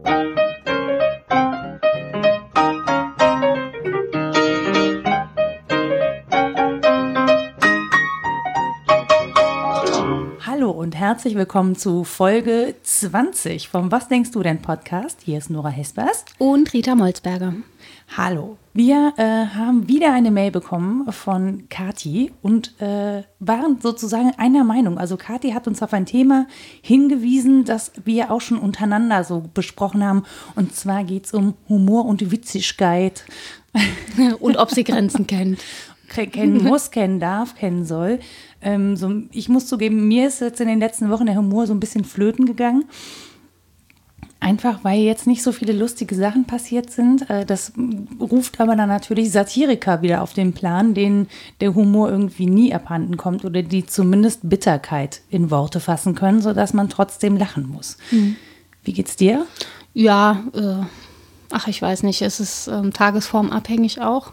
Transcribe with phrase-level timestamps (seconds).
[0.00, 0.71] Hallo und
[11.02, 15.18] herzlich willkommen zu Folge 20 vom Was denkst du denn Podcast.
[15.24, 16.24] Hier ist Nora Hespers.
[16.38, 17.54] Und Rita Molzberger.
[18.16, 18.56] Hallo.
[18.72, 24.96] Wir äh, haben wieder eine Mail bekommen von Kati und äh, waren sozusagen einer Meinung.
[24.96, 26.46] Also Kati hat uns auf ein Thema
[26.82, 30.22] hingewiesen, das wir auch schon untereinander so besprochen haben.
[30.54, 33.24] Und zwar geht es um Humor und Witzigkeit.
[34.38, 35.58] und ob sie Grenzen kennt.
[36.06, 38.20] kennen muss, kennen darf, kennen soll.
[38.62, 41.74] Ähm, so, ich muss zugeben, mir ist jetzt in den letzten Wochen der Humor so
[41.74, 42.84] ein bisschen flöten gegangen.
[44.40, 47.30] Einfach weil jetzt nicht so viele lustige Sachen passiert sind.
[47.30, 47.72] Äh, das
[48.20, 51.28] ruft aber dann natürlich Satiriker wieder auf den Plan, denen
[51.60, 56.74] der Humor irgendwie nie abhanden kommt oder die zumindest Bitterkeit in Worte fassen können, sodass
[56.74, 57.98] man trotzdem lachen muss.
[58.10, 58.36] Mhm.
[58.82, 59.46] Wie geht's dir?
[59.94, 60.84] Ja, äh,
[61.52, 62.22] ach, ich weiß nicht.
[62.22, 64.32] Es ist ähm, tagesformabhängig auch.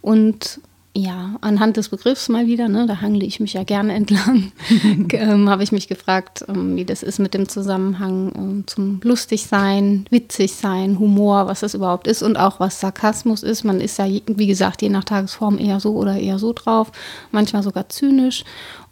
[0.00, 0.60] Und
[0.96, 4.52] ja, anhand des Begriffs mal wieder, ne, da hangle ich mich ja gerne entlang,
[5.12, 10.06] ähm, habe ich mich gefragt, ähm, wie das ist mit dem Zusammenhang ähm, zum Lustigsein,
[10.10, 13.64] Witzigsein, Humor, was das überhaupt ist und auch was Sarkasmus ist.
[13.64, 16.92] Man ist ja, wie gesagt, je nach Tagesform eher so oder eher so drauf,
[17.32, 18.44] manchmal sogar zynisch.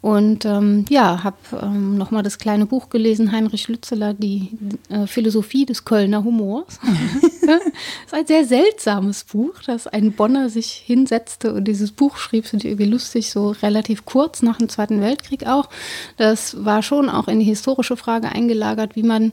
[0.03, 4.49] Und ähm, ja, habe ähm, nochmal das kleine Buch gelesen, Heinrich Lützeler, die
[4.89, 6.77] äh, Philosophie des Kölner Humors.
[7.41, 7.61] das
[8.07, 12.65] ist ein sehr seltsames Buch, dass ein Bonner sich hinsetzte und dieses Buch schrieb, finde
[12.65, 15.69] ich irgendwie lustig, so relativ kurz nach dem Zweiten Weltkrieg auch.
[16.17, 19.31] Das war schon auch in die historische Frage eingelagert, wie man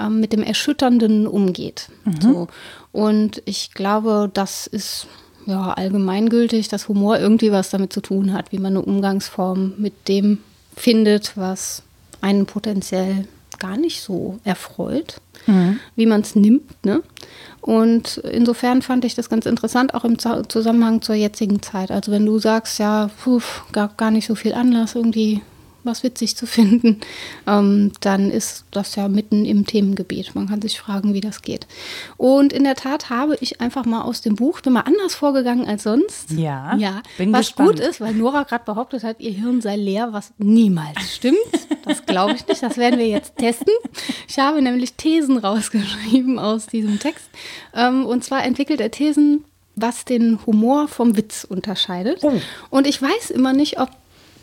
[0.00, 1.90] ähm, mit dem Erschütternden umgeht.
[2.04, 2.20] Mhm.
[2.20, 2.48] So.
[2.90, 5.06] Und ich glaube, das ist
[5.48, 10.06] ja, allgemeingültig, dass Humor irgendwie was damit zu tun hat, wie man eine Umgangsform mit
[10.06, 10.38] dem
[10.76, 11.82] findet, was
[12.20, 13.26] einen potenziell
[13.58, 15.80] gar nicht so erfreut, mhm.
[15.96, 16.84] wie man es nimmt.
[16.84, 17.02] Ne?
[17.62, 21.90] Und insofern fand ich das ganz interessant, auch im Zusammenhang zur jetzigen Zeit.
[21.90, 23.40] Also wenn du sagst, ja, puh,
[23.72, 25.40] gab gar nicht so viel Anlass, irgendwie
[25.84, 27.00] was witzig zu finden,
[27.46, 30.34] ähm, dann ist das ja mitten im Themengebiet.
[30.34, 31.66] Man kann sich fragen, wie das geht.
[32.16, 35.66] Und in der Tat habe ich einfach mal aus dem Buch, bin mal anders vorgegangen
[35.66, 36.30] als sonst.
[36.32, 37.70] Ja, ja bin was gespannt.
[37.70, 41.38] gut ist, weil Nora gerade behauptet hat, ihr Hirn sei leer, was niemals stimmt.
[41.84, 42.62] Das glaube ich nicht.
[42.62, 43.72] Das werden wir jetzt testen.
[44.28, 47.28] Ich habe nämlich Thesen rausgeschrieben aus diesem Text.
[47.74, 49.44] Ähm, und zwar entwickelt er Thesen
[49.80, 52.20] was den Humor vom Witz unterscheidet.
[52.22, 52.32] Oh.
[52.70, 53.90] Und ich weiß immer nicht, ob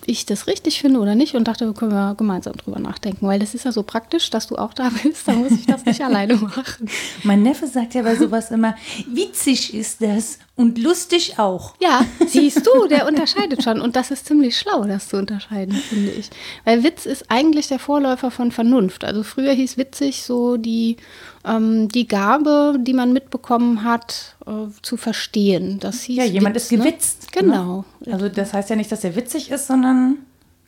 [0.08, 3.54] ich das richtig finde oder nicht und dachte, können wir gemeinsam drüber nachdenken, weil das
[3.54, 6.36] ist ja so praktisch, dass du auch da bist, da muss ich das nicht alleine
[6.36, 6.90] machen.
[7.24, 8.76] Mein Neffe sagt ja bei sowas immer,
[9.08, 11.76] witzig ist das und lustig auch.
[11.82, 16.12] Ja, siehst du, der unterscheidet schon und das ist ziemlich schlau, das zu unterscheiden, finde
[16.12, 16.30] ich.
[16.64, 19.04] Weil Witz ist eigentlich der Vorläufer von Vernunft.
[19.04, 20.98] Also früher hieß witzig so die,
[21.46, 24.52] ähm, die Gabe, die man mitbekommen hat, äh,
[24.82, 25.80] zu verstehen.
[25.80, 27.36] Das hieß ja, jemand Witz, ist gewitzt.
[27.36, 27.42] Ne?
[27.42, 27.86] Genau.
[28.12, 30.18] Also das heißt ja nicht, dass er witzig ist, sondern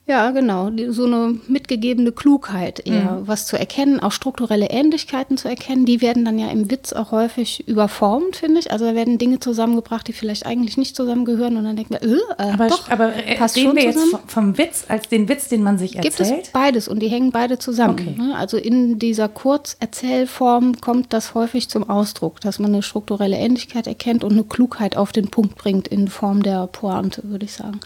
[0.07, 0.71] ja, genau.
[0.89, 3.27] So eine mitgegebene Klugheit eher, mhm.
[3.27, 5.85] was zu erkennen, auch strukturelle Ähnlichkeiten zu erkennen.
[5.85, 8.71] Die werden dann ja im Witz auch häufig überformt, finde ich.
[8.71, 12.15] Also da werden Dinge zusammengebracht, die vielleicht eigentlich nicht zusammengehören und dann denken wir, äh,
[12.15, 14.11] äh aber, doch, aber äh, passt reden wir zusammen?
[14.13, 16.17] jetzt vom Witz als den Witz, den man sich erzählt?
[16.17, 17.99] Gibt es beides und die hängen beide zusammen.
[17.99, 18.15] Okay.
[18.17, 18.33] Ne?
[18.33, 24.23] Also in dieser Kurzerzählform kommt das häufig zum Ausdruck, dass man eine strukturelle Ähnlichkeit erkennt
[24.23, 27.81] und eine Klugheit auf den Punkt bringt in Form der Pointe, würde ich sagen.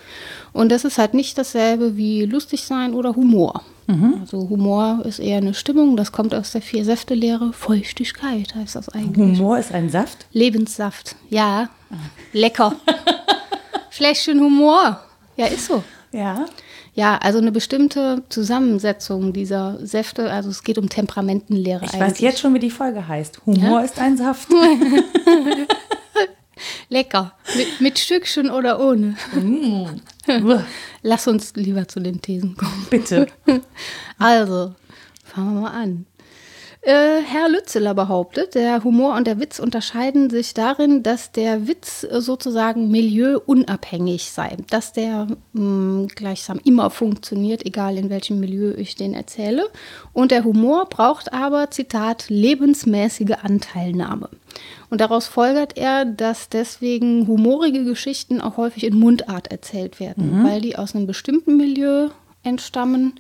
[0.54, 3.64] Und das ist halt nicht dasselbe wie lustig sein oder Humor.
[3.88, 4.18] Mhm.
[4.22, 7.54] Also Humor ist eher eine Stimmung, das kommt aus der Vier-Säfte-Lehre.
[7.54, 9.40] Feuchtigkeit heißt das eigentlich.
[9.40, 10.26] Humor ist ein Saft?
[10.32, 11.70] Lebenssaft, ja.
[12.34, 12.76] Lecker.
[13.90, 15.00] Fläschchen Humor.
[15.38, 15.84] Ja, ist so.
[16.12, 16.46] Ja.
[16.94, 21.86] Ja, also eine bestimmte Zusammensetzung dieser Säfte, also es geht um Temperamentenlehre.
[21.86, 22.12] Ich eigentlich.
[22.12, 23.46] weiß jetzt schon, wie die Folge heißt.
[23.46, 23.86] Humor ja?
[23.86, 24.50] ist ein Saft.
[26.90, 27.34] Lecker.
[27.56, 29.16] Mit, mit, Stückchen oder ohne?
[29.34, 29.86] Mm.
[31.02, 32.88] Lass uns lieber zu den Thesen kommen.
[32.90, 33.28] Bitte.
[34.18, 34.76] Also,
[35.24, 36.06] fangen wir mal an.
[36.84, 42.02] Äh, Herr Lützeler behauptet, der Humor und der Witz unterscheiden sich darin, dass der Witz
[42.02, 48.96] sozusagen milieuunabhängig sei, dass der mh, mm, gleichsam immer funktioniert, egal in welchem Milieu ich
[48.96, 49.70] den erzähle.
[50.12, 54.30] Und der Humor braucht aber, Zitat, lebensmäßige Anteilnahme.
[54.92, 60.44] Und daraus folgert er, dass deswegen humorige Geschichten auch häufig in Mundart erzählt werden, mhm.
[60.44, 62.10] weil die aus einem bestimmten Milieu
[62.44, 63.14] entstammen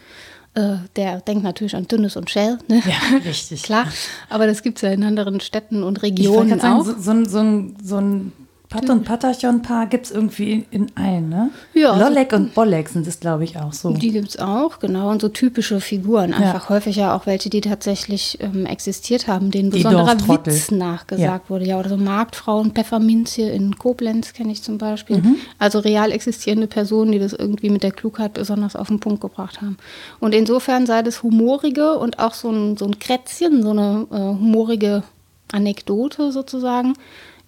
[0.53, 2.57] äh, der denkt natürlich an Dünnes und Shell.
[2.67, 2.83] Ne?
[2.85, 3.63] Ja, richtig.
[3.63, 3.87] Klar,
[4.29, 6.83] aber das gibt es ja in anderen Städten und Regionen ich auch.
[6.83, 8.33] Sagen, so, so, so, so ein
[8.71, 11.49] Pat und Patachon-Paar gibt es irgendwie in, allen, ne?
[11.73, 13.91] Ja, also- Lollek und Bollek sind es, glaube ich, auch so.
[13.91, 15.11] Die gibt es auch, genau.
[15.11, 16.33] Und so typische Figuren.
[16.33, 20.15] Einfach häufiger auch welche, die tatsächlich ähm, existiert haben, denen besonderer.
[20.45, 21.65] Witz nachgesagt wurde.
[21.65, 25.17] Ja, oder so Marktfrauen, Pfefferminzje in Koblenz kenne ich zum Beispiel.
[25.17, 25.35] Mhm.
[25.59, 29.61] Also real existierende Personen, die das irgendwie mit der Klugheit besonders auf den Punkt gebracht
[29.61, 29.75] haben.
[30.21, 34.15] Und insofern sei das humorige und auch so ein, so ein Krätzchen, so eine äh,
[34.15, 35.03] humorige
[35.51, 36.93] Anekdote sozusagen,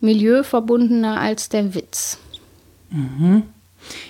[0.03, 2.17] milieuverbundener als der Witz.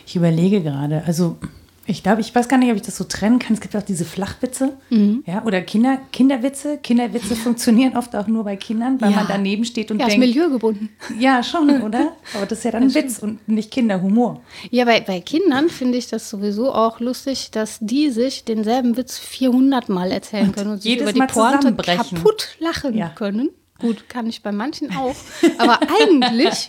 [0.06, 1.38] Ich überlege gerade, also
[1.86, 3.54] ich glaube, ich weiß gar nicht, ob ich das so trennen kann.
[3.56, 5.24] Es gibt auch diese Flachwitze, Mhm.
[5.28, 6.78] ja, oder Kinder, Kinderwitze.
[6.82, 9.18] Kinderwitze funktionieren oft auch nur bei Kindern, weil Ja.
[9.18, 10.90] man daneben steht und Ja, ist denkt, milieugebunden.
[11.20, 12.14] ja, schon, oder?
[12.34, 14.40] Aber das ist ja dann ein Witz und nicht Kinderhumor.
[14.72, 19.18] Ja, bei, bei Kindern finde ich das sowieso auch lustig, dass die sich denselben Witz
[19.20, 23.10] 400 Mal erzählen können und sich jedes über die Mal Pointe kaputt lachen Ja.
[23.10, 23.50] können.
[23.84, 25.14] Gut, kann ich bei manchen auch.
[25.60, 26.68] Aber eigentlich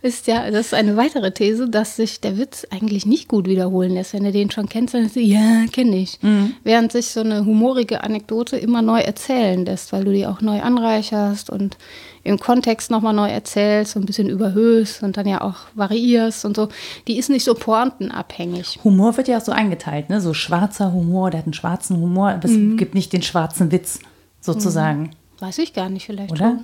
[0.00, 3.92] ist ja, das ist eine weitere These, dass sich der Witz eigentlich nicht gut wiederholen
[3.92, 4.14] lässt.
[4.14, 6.18] Wenn du den schon kennst, dann ist du, ja, kenne ich.
[6.22, 6.54] Mhm.
[6.64, 10.62] Während sich so eine humorige Anekdote immer neu erzählen lässt, weil du die auch neu
[10.62, 11.76] anreicherst und
[12.24, 16.54] im Kontext nochmal neu erzählst, so ein bisschen überhöhst und dann ja auch variierst und
[16.54, 16.68] so.
[17.08, 18.78] Die ist nicht so pointenabhängig.
[18.84, 20.20] Humor wird ja auch so eingeteilt, ne?
[20.20, 22.76] So schwarzer Humor, der hat einen schwarzen Humor, aber es Mhm.
[22.76, 23.98] gibt nicht den schwarzen Witz,
[24.40, 25.10] sozusagen,
[25.42, 26.58] Weiß ich gar nicht, vielleicht oder?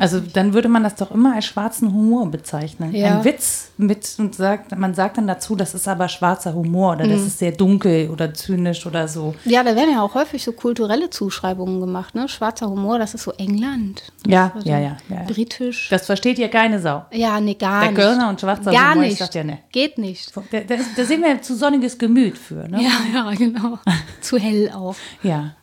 [0.00, 0.34] Also nicht.
[0.34, 2.94] dann würde man das doch immer als schwarzen Humor bezeichnen.
[2.94, 3.18] Ja.
[3.18, 7.06] Ein Witz mit und sagt, man sagt dann dazu, das ist aber schwarzer Humor oder
[7.06, 7.26] das Mhm.
[7.26, 9.34] ist sehr dunkel oder zynisch oder so.
[9.44, 12.30] Ja, da werden ja auch häufig so kulturelle Zuschreibungen gemacht, ne?
[12.30, 14.02] Schwarzer Humor, das ist so England.
[14.26, 15.22] Ja, Also ja, ja, ja.
[15.28, 15.88] Britisch.
[15.90, 17.04] Das versteht ja keine Sau.
[17.12, 18.00] ja, nee, gar Der nicht.
[18.00, 19.18] Kölner und schwarzer Gar Humor, ich nicht.
[19.18, 19.58] sag ja, ne.
[19.70, 20.34] Geht nicht.
[20.34, 22.82] Da, da, da sind wir zu sonniges Gemüt für, ne?
[22.82, 23.78] Ja, ja, genau.
[24.22, 24.96] Zu hell auch.
[25.22, 25.56] Ja.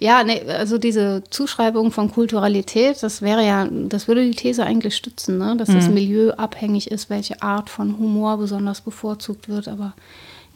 [0.00, 4.96] Ja, nee, also diese Zuschreibung von Kulturalität, das wäre ja, das würde die These eigentlich
[4.96, 5.56] stützen, ne?
[5.56, 5.74] dass Mhm.
[5.74, 9.68] das Milieu abhängig ist, welche Art von Humor besonders bevorzugt wird.
[9.68, 9.94] Aber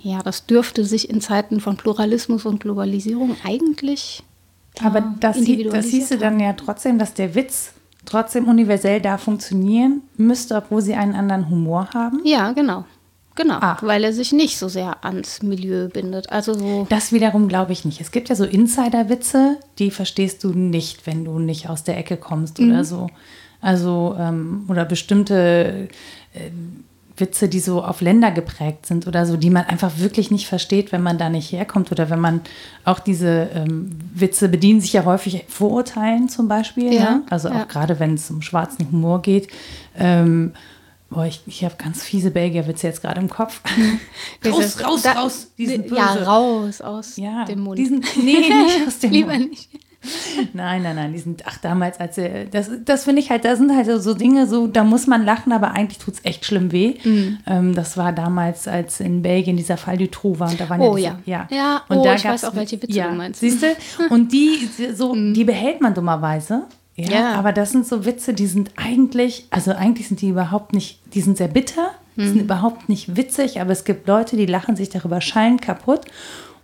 [0.01, 4.23] ja, das dürfte sich in Zeiten von Pluralismus und Globalisierung eigentlich.
[4.83, 5.37] Aber ja, das,
[5.71, 7.73] das hieße dann ja trotzdem, dass der Witz
[8.05, 12.21] trotzdem universell da funktionieren müsste, obwohl sie einen anderen Humor haben.
[12.25, 12.85] Ja, genau.
[13.35, 13.79] Genau, Ah.
[13.81, 16.31] weil er sich nicht so sehr ans Milieu bindet.
[16.31, 16.87] Also so.
[16.91, 18.01] Das wiederum glaube ich nicht.
[18.01, 22.17] Es gibt ja so Insider-Witze, die verstehst du nicht, wenn du nicht aus der Ecke
[22.17, 22.71] kommst Mhm.
[22.71, 23.09] oder so.
[23.61, 25.89] Also, ähm, oder bestimmte
[26.35, 26.51] äh,
[27.17, 30.91] Witze, die so auf Länder geprägt sind oder so, die man einfach wirklich nicht versteht,
[30.93, 32.41] wenn man da nicht herkommt oder wenn man
[32.85, 36.93] auch diese ähm, Witze bedienen sich ja häufig Vorurteilen zum Beispiel.
[36.93, 37.23] Ja, ne?
[37.31, 37.65] Also auch ja.
[37.65, 39.49] gerade wenn es um schwarzen Humor geht.
[39.97, 40.53] Ähm,
[41.13, 43.61] boah, ich, ich habe ganz fiese Belgier-Witze jetzt gerade im Kopf.
[44.45, 45.49] raus, raus, da- raus.
[45.59, 45.97] Die sind böse.
[45.97, 47.79] Ja, raus aus Ja, dem Mund.
[47.79, 49.51] Die sind, nee, nicht aus dem Lieber Mund.
[49.51, 49.69] nicht.
[50.53, 53.55] Nein, nein, nein, die sind, ach, damals, als er, das, das finde ich halt, da
[53.55, 56.73] sind halt so, Dinge, so, da muss man lachen, aber eigentlich tut es echt schlimm
[56.73, 56.95] weh.
[57.05, 57.39] Mhm.
[57.47, 60.97] Ähm, das war damals, als in Belgien dieser Fall Dutroux war und da waren Oh,
[60.97, 61.47] ja, diese, ja.
[61.51, 61.57] ja.
[61.57, 63.39] Ja, und oh, da ich weiß auch, welche Witze ja, du meinst.
[63.39, 63.69] Siehst du?
[64.11, 66.65] Und die, so, die behält man dummerweise.
[66.97, 67.35] Ja, Ja.
[67.35, 71.21] aber das sind so Witze, die sind eigentlich, also eigentlich sind die überhaupt nicht, die
[71.23, 74.91] sind sehr bitter, die sind überhaupt nicht witzig, aber es gibt Leute, die lachen sich
[74.91, 76.03] darüber schallend kaputt.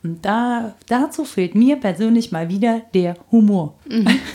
[0.05, 3.75] Und da, dazu fehlt mir persönlich mal wieder der Humor.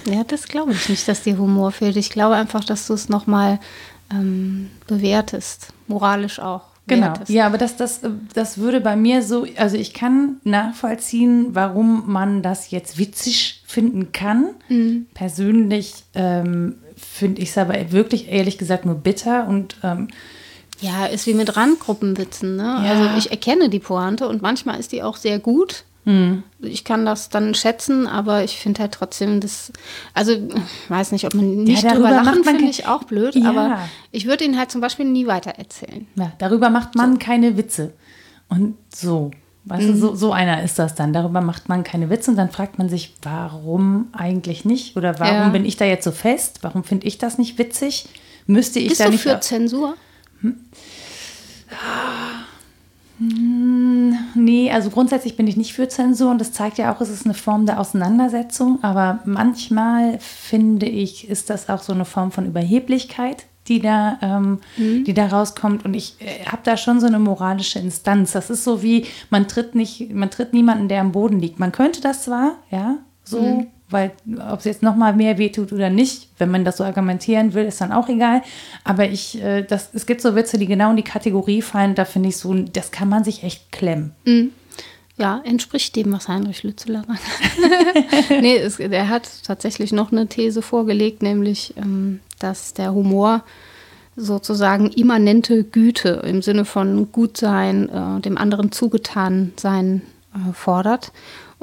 [0.06, 1.96] Ja, das glaube ich nicht, dass dir Humor fehlt.
[1.96, 3.60] Ich glaube einfach, dass du es nochmal
[4.12, 5.68] ähm, bewertest.
[5.88, 6.64] Moralisch auch.
[6.88, 7.08] Genau.
[7.08, 7.30] wertest.
[7.30, 8.02] Ja, aber das, das,
[8.34, 14.12] das würde bei mir so, also ich kann nachvollziehen, warum man das jetzt witzig finden
[14.12, 14.52] kann.
[15.16, 20.10] Persönlich ähm, finde ich es aber wirklich, ehrlich gesagt, nur bitter und ähm,
[20.80, 22.56] Ja, ist wie mit Randgruppenwitzen.
[22.56, 22.64] Ne?
[22.64, 22.92] Ja.
[22.92, 25.86] Also ich erkenne die Pointe und manchmal ist die auch sehr gut.
[26.06, 26.44] Hm.
[26.60, 29.72] Ich kann das dann schätzen, aber ich finde halt trotzdem das,
[30.14, 33.50] also ich weiß nicht, ob man nicht darüber drüber lachen, finde ich auch blöd, Ja.
[33.50, 33.80] aber
[34.12, 36.06] ich würde ihn halt zum Beispiel nie weitererzählen.
[36.16, 37.94] ja, darüber macht man keine Witze.
[38.50, 39.32] Und so.
[39.66, 39.88] Weißt Mhm.
[39.94, 41.14] du, so, so einer ist das dann.
[41.14, 44.98] Darüber macht man keine Witze und dann fragt man sich, warum eigentlich nicht?
[44.98, 45.50] Oder warum Ja.
[45.50, 46.60] bin ich da jetzt so fest?
[46.64, 48.08] Warum finde ich das nicht witzig?
[48.46, 49.22] Müsste ich Bist da du nicht.
[49.22, 49.96] für Zensur?
[54.36, 57.26] Nee, also grundsätzlich bin ich nicht für Zensur und das zeigt ja auch, es ist
[57.26, 62.46] eine Form der Auseinandersetzung, aber manchmal finde ich, ist das auch so eine Form von
[62.46, 67.20] Überheblichkeit, die da, ähm, die da rauskommt und ich äh, habe da schon so eine
[67.20, 68.34] moralische Instanz.
[68.34, 71.60] Das ist so wie, man tritt nicht, man tritt niemanden, der am Boden liegt.
[71.60, 74.12] Man könnte das zwar, ja, so, weil
[74.52, 77.66] ob es jetzt noch mal mehr wehtut oder nicht, wenn man das so argumentieren will,
[77.66, 78.42] ist dann auch egal.
[78.84, 81.96] Aber ich, äh, das, es gibt so Witze, die genau in die Kategorie fallen.
[81.96, 84.12] Da finde ich so, das kann man sich echt klemmen.
[85.18, 87.22] Ja, entspricht dem, was Heinrich Lützeler sagt.
[88.42, 93.44] nee, es, er hat tatsächlich noch eine These vorgelegt, nämlich, ähm, dass der Humor
[94.16, 100.02] sozusagen immanente Güte im Sinne von Gutsein, äh, dem anderen zugetan sein
[100.34, 101.12] äh, fordert.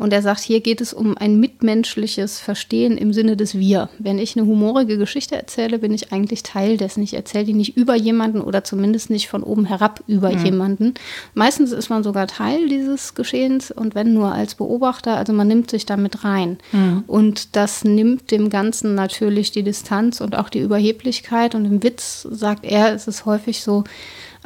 [0.01, 3.91] Und er sagt, hier geht es um ein mitmenschliches Verstehen im Sinne des Wir.
[3.99, 7.03] Wenn ich eine humorige Geschichte erzähle, bin ich eigentlich Teil dessen.
[7.03, 10.43] Ich erzähle die nicht über jemanden oder zumindest nicht von oben herab über mhm.
[10.43, 10.95] jemanden.
[11.35, 15.71] Meistens ist man sogar Teil dieses Geschehens und wenn nur als Beobachter, also man nimmt
[15.71, 16.57] sich damit rein.
[16.73, 17.05] Mhm.
[17.07, 21.55] Und das nimmt dem Ganzen natürlich die Distanz und auch die Überheblichkeit.
[21.55, 23.85] Und im Witz, sagt er, ist es häufig so,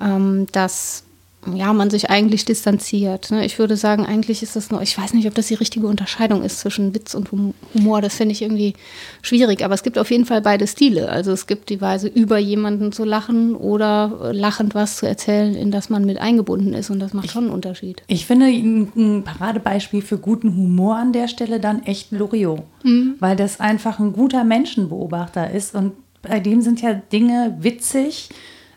[0.03, 1.05] ähm, dass
[1.53, 3.31] ja, man sich eigentlich distanziert.
[3.31, 3.45] Ne?
[3.45, 6.43] Ich würde sagen, eigentlich ist das nur, ich weiß nicht, ob das die richtige Unterscheidung
[6.43, 8.01] ist zwischen Witz und Humor.
[8.01, 8.75] Das finde ich irgendwie
[9.23, 9.65] schwierig.
[9.65, 11.09] Aber es gibt auf jeden Fall beide Stile.
[11.09, 15.71] Also es gibt die Weise, über jemanden zu lachen oder lachend was zu erzählen, in
[15.71, 16.91] das man mit eingebunden ist.
[16.91, 18.03] Und das macht schon einen Unterschied.
[18.07, 22.63] Ich finde ein Paradebeispiel für guten Humor an der Stelle dann echt Loriot.
[22.83, 23.15] Mhm.
[23.21, 25.75] Weil das einfach ein guter Menschenbeobachter ist.
[25.75, 28.31] Und bei dem sind ja Dinge witzig,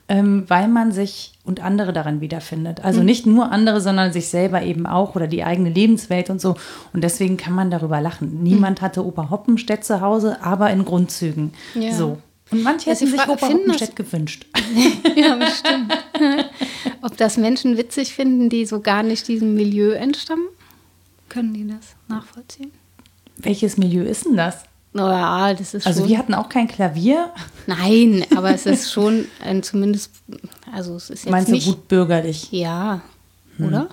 [0.10, 2.84] ähm, weil man sich und andere daran wiederfindet.
[2.84, 3.06] Also mhm.
[3.06, 6.56] nicht nur andere, sondern sich selber eben auch oder die eigene Lebenswelt und so.
[6.94, 8.44] Und deswegen kann man darüber lachen.
[8.44, 8.86] Niemand mhm.
[8.86, 11.54] hatte Opa Hoppenstedt zu Hause, aber in Grundzügen.
[11.74, 11.94] Ja.
[11.94, 12.18] So.
[12.52, 14.46] Und manche hätten sich Opa Hoppenstedt gewünscht.
[15.16, 15.94] ja, bestimmt.
[17.02, 20.48] Ob das Menschen witzig finden, die so gar nicht diesem Milieu entstammen?
[21.30, 22.72] Können die das nachvollziehen?
[23.38, 24.64] Welches Milieu ist denn das?
[24.94, 27.32] Naja, das ist Also schon, wir hatten auch kein Klavier.
[27.68, 30.12] Nein, aber es ist schon ein zumindest,
[30.74, 32.52] also es ist jetzt Meinst nicht, du gut bürgerlich?
[32.52, 33.02] Ja,
[33.58, 33.68] hm.
[33.68, 33.90] oder?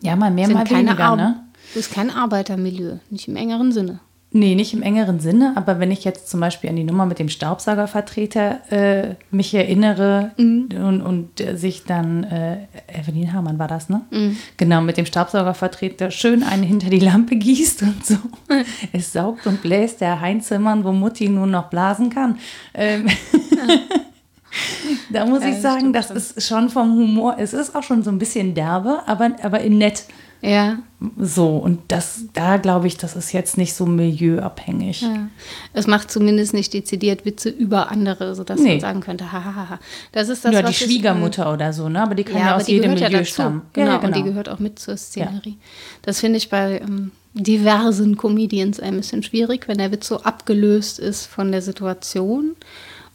[0.00, 1.44] Ja, mal mehr, Sind mal weniger, Ar ne?
[1.74, 4.00] Das ist kein Arbeitermilieu, nicht im engeren Sinne.
[4.34, 7.18] Nee, nicht im engeren Sinne, aber wenn ich jetzt zum Beispiel an die Nummer mit
[7.18, 10.68] dem Staubsaugervertreter äh, mich erinnere mhm.
[10.72, 14.00] und, und äh, sich dann, äh, Evelyn Hamann war das, ne?
[14.10, 14.38] Mhm.
[14.56, 18.16] Genau, mit dem Staubsaugervertreter schön einen hinter die Lampe gießt und so.
[18.92, 22.38] Es saugt und bläst der Heinzimmern, wo Mutti nur noch blasen kann.
[22.72, 23.74] Ähm, ja.
[25.10, 28.02] da muss ja, ich sagen, das, das ist schon vom Humor, es ist auch schon
[28.02, 30.04] so ein bisschen derbe, aber, aber in nett.
[30.42, 30.78] Ja.
[31.18, 35.02] So, und das, da glaube ich, das ist jetzt nicht so milieuabhängig.
[35.02, 35.28] Ja.
[35.72, 38.70] Es macht zumindest nicht dezidiert Witze über andere, sodass nee.
[38.70, 39.78] man sagen könnte, hahaha.
[40.10, 42.02] Das ist das, ja, die Schwiegermutter ich, oder so, ne?
[42.02, 43.62] Aber die kann ja, ja aus jedem Milieu ja stammen.
[43.72, 45.58] Genau, ja, genau, und die gehört auch mit zur Szenerie.
[46.02, 50.98] Das finde ich bei ähm, diversen Comedians ein bisschen schwierig, wenn der Witz so abgelöst
[50.98, 52.56] ist von der Situation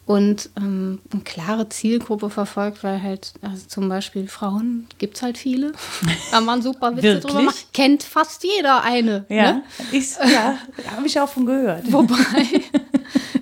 [0.08, 5.38] und ähm, eine klare Zielgruppe verfolgt, weil halt, also zum Beispiel Frauen gibt es halt
[5.38, 5.74] viele.
[6.32, 7.74] Da man super Witze drüber macht.
[7.74, 9.26] Kennt fast jeder eine.
[9.28, 9.64] Ja, ne?
[9.92, 10.58] ja
[10.96, 11.84] habe ich auch von gehört.
[11.92, 12.62] Wobei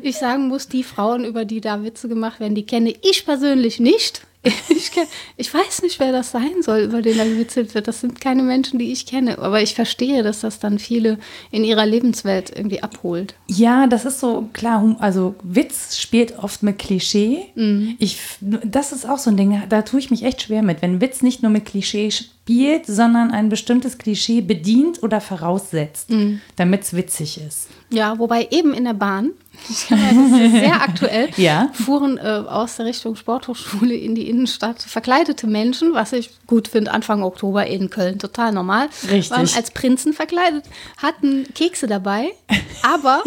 [0.01, 3.79] ich sagen muss, die Frauen, über die da Witze gemacht werden, die kenne ich persönlich
[3.79, 4.21] nicht.
[4.69, 7.87] Ich, kenn, ich, weiß nicht, wer das sein soll, über den da gewitzelt wird.
[7.87, 9.39] Das sind keine Menschen, die ich kenne.
[9.39, 11.17] Aber ich verstehe, dass das dann viele
[11.51, 13.35] in ihrer Lebenswelt irgendwie abholt.
[13.47, 14.95] Ja, das ist so klar.
[14.99, 17.45] Also Witz spielt oft mit Klischee.
[17.55, 17.95] Mhm.
[17.99, 20.81] Ich, das ist auch so ein Ding, da tue ich mich echt schwer mit.
[20.81, 26.41] Wenn Witz nicht nur mit Klischee spielt, sondern ein bestimmtes Klischee bedient oder voraussetzt, mhm.
[26.55, 27.69] damit es witzig ist.
[27.95, 29.31] Ja, wobei eben in der Bahn,
[29.69, 31.69] das ist sehr aktuell, ja.
[31.73, 36.91] fuhren äh, aus der Richtung Sporthochschule in die Innenstadt verkleidete Menschen, was ich gut finde,
[36.91, 38.89] Anfang Oktober in Köln, total normal.
[39.09, 39.31] Richtig.
[39.31, 40.65] Waren als Prinzen verkleidet,
[40.97, 42.33] hatten Kekse dabei,
[42.83, 43.23] aber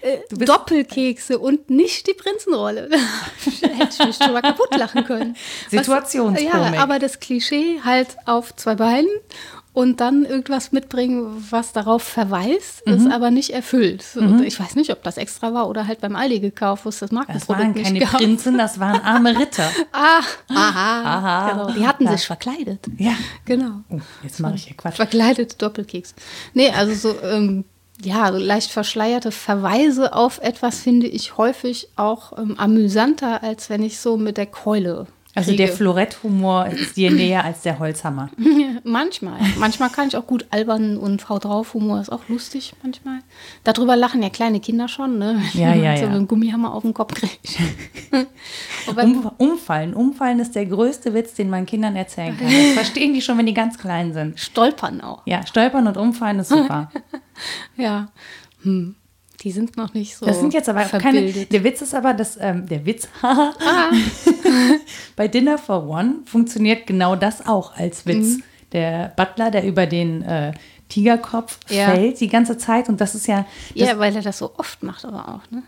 [0.00, 2.90] äh, Doppelkekse und nicht die Prinzenrolle.
[3.60, 5.36] Hätte ich mich drüber kaputt lachen können.
[5.70, 6.52] Situationskomik.
[6.52, 9.08] Ja, aber das Klischee halt auf zwei Beinen
[9.74, 12.94] und dann irgendwas mitbringen, was darauf verweist, mhm.
[12.94, 14.04] ist aber nicht erfüllt.
[14.14, 14.44] Mhm.
[14.44, 17.10] ich weiß nicht, ob das extra war oder halt beim Aldi gekauft, wo es das
[17.10, 19.68] Markenprodukt Das waren keine Prinzen, das waren arme Ritter.
[19.92, 21.02] ah, aha.
[21.18, 21.50] aha.
[21.50, 21.70] Genau.
[21.72, 22.12] Die hatten ja.
[22.12, 22.86] sich verkleidet.
[22.96, 23.14] Ja.
[23.44, 23.80] Genau.
[23.90, 24.94] Oh, jetzt mache ich hier Quatsch.
[24.94, 26.14] Verkleidete Doppelkeks.
[26.54, 27.64] Nee, also so, ähm,
[28.00, 33.82] ja, so leicht verschleierte Verweise auf etwas finde ich häufig auch ähm, amüsanter, als wenn
[33.82, 35.66] ich so mit der Keule also Kriege.
[35.66, 38.30] der Florett-Humor ist dir näher als der Holzhammer.
[38.84, 39.40] manchmal.
[39.58, 43.20] Manchmal kann ich auch gut albern und Frau drauf-Humor ist auch lustig manchmal.
[43.64, 45.42] Darüber lachen ja kleine Kinder schon, ne?
[45.54, 46.10] Ja, ja, so ja.
[46.10, 47.58] einen Gummihammer auf den Kopf kriegt.
[48.86, 49.94] um, umfallen.
[49.94, 52.46] Umfallen ist der größte Witz, den man Kindern erzählen kann.
[52.46, 54.38] Das verstehen die schon, wenn die ganz klein sind.
[54.38, 55.22] Stolpern auch.
[55.26, 56.90] Ja, stolpern und umfallen ist super.
[57.76, 58.08] ja.
[58.62, 58.94] Hm.
[59.44, 60.24] Die sind noch nicht so.
[60.24, 61.30] Das sind jetzt aber keine.
[61.30, 63.52] Der Witz ist aber, dass ähm, der Witz ah.
[65.16, 68.38] bei Dinner for One funktioniert genau das auch als Witz.
[68.38, 68.42] Mhm.
[68.72, 70.52] Der Butler, der über den äh,
[70.88, 71.90] Tigerkopf ja.
[71.90, 73.44] fällt die ganze Zeit und das ist ja.
[73.76, 75.62] Das ja, weil er das so oft macht, aber auch, ne?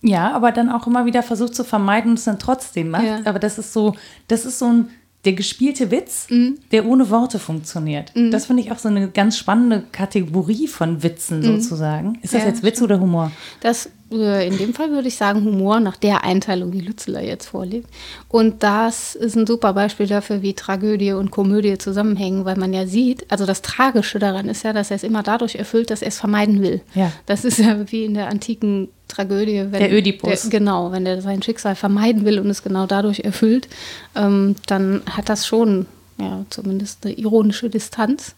[0.00, 3.04] Ja, aber dann auch immer wieder versucht zu vermeiden und es dann trotzdem macht.
[3.04, 3.20] Ja.
[3.24, 3.96] Aber das ist so,
[4.28, 4.90] das ist so ein
[5.28, 6.58] der gespielte Witz, mhm.
[6.72, 8.16] der ohne Worte funktioniert.
[8.16, 8.30] Mhm.
[8.30, 11.60] Das finde ich auch so eine ganz spannende Kategorie von Witzen mhm.
[11.60, 12.18] sozusagen.
[12.22, 12.92] Ist das ja, jetzt Witz stimmt.
[12.92, 13.30] oder Humor?
[13.60, 17.88] Das in dem Fall würde ich sagen Humor nach der Einteilung, die Lützeler jetzt vorlegt.
[18.28, 22.86] Und das ist ein super Beispiel dafür, wie Tragödie und Komödie zusammenhängen, weil man ja
[22.86, 26.08] sieht, also das Tragische daran ist ja, dass er es immer dadurch erfüllt, dass er
[26.08, 26.80] es vermeiden will.
[26.94, 27.12] Ja.
[27.26, 29.66] Das ist ja wie in der antiken Tragödie.
[29.70, 30.42] Wenn Der Ödipus.
[30.42, 33.68] Der, genau, wenn der sein Schicksal vermeiden will und es genau dadurch erfüllt,
[34.14, 35.86] ähm, dann hat das schon
[36.18, 38.34] ja, zumindest eine ironische Distanz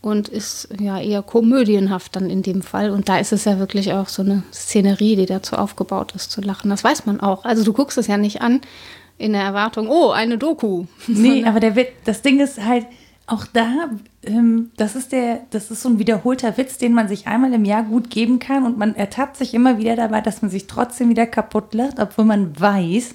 [0.00, 2.90] und ist ja eher komödienhaft dann in dem Fall.
[2.90, 6.40] Und da ist es ja wirklich auch so eine Szenerie, die dazu aufgebaut ist, zu
[6.40, 6.70] lachen.
[6.70, 7.44] Das weiß man auch.
[7.44, 8.60] Also du guckst es ja nicht an
[9.18, 10.84] in der Erwartung, oh, eine Doku.
[11.06, 12.86] Nee, aber der Witz, das Ding ist halt,
[13.26, 13.90] auch da,
[14.24, 17.64] ähm, das ist der, das ist so ein wiederholter Witz, den man sich einmal im
[17.64, 21.08] Jahr gut geben kann und man ertappt sich immer wieder dabei, dass man sich trotzdem
[21.08, 23.14] wieder kaputt lacht, obwohl man weiß,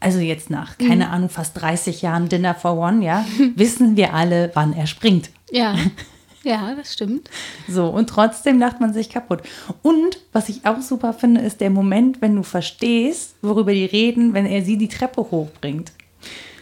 [0.00, 4.50] also jetzt nach, keine Ahnung, fast 30 Jahren Dinner for One, ja, wissen wir alle,
[4.54, 5.30] wann er springt.
[5.50, 5.74] Ja,
[6.42, 7.28] ja, das stimmt.
[7.68, 9.42] So, und trotzdem lacht man sich kaputt.
[9.82, 14.32] Und was ich auch super finde, ist der Moment, wenn du verstehst, worüber die reden,
[14.34, 15.92] wenn er sie die Treppe hochbringt.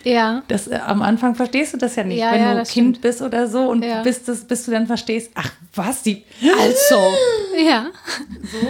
[0.04, 0.42] Ja.
[0.48, 3.00] Das, äh, am Anfang verstehst du das ja nicht, Ja, wenn ja, du Kind stimmt.
[3.02, 4.02] bist oder so und Ja.
[4.02, 6.24] bis, das, bis du dann verstehst, ach was, die.
[6.58, 6.96] Also.
[7.66, 7.86] Ja.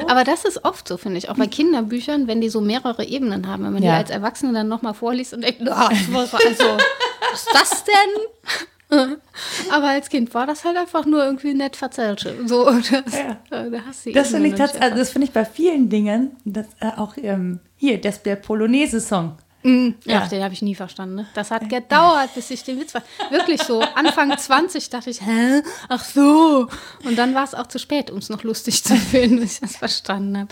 [0.08, 1.28] Aber das ist oft so, finde ich.
[1.28, 4.68] Auch bei Kinderbüchern, wenn die so mehrere Ebenen haben, wenn man die als Erwachsene dann
[4.68, 6.64] nochmal vorliest und denkt, "Ah, was, war also,
[7.30, 8.66] was ist das denn?
[9.70, 12.26] Aber als Kind war das halt einfach nur irgendwie nett verzählt.
[12.46, 13.36] So, das, Ja.
[13.50, 16.36] da hast du die Das finde ich, tats- also das finde ich bei vielen Dingen,
[16.44, 19.36] das, äh, auch ähm, hier, das, der Polonaise-Song.
[19.64, 20.26] Mm, Ja, Ja.
[20.28, 21.16] den habe ich nie verstanden.
[21.16, 21.26] Ne?
[21.34, 23.02] Das hat gedauert, bis ich den Witz war.
[23.30, 25.62] Wirklich so, Anfang 20 dachte ich, hä?
[25.88, 26.68] Ach so.
[27.04, 29.60] Und dann war es auch zu spät, um es noch lustig zu finden, bis ich
[29.60, 30.48] das verstanden habe.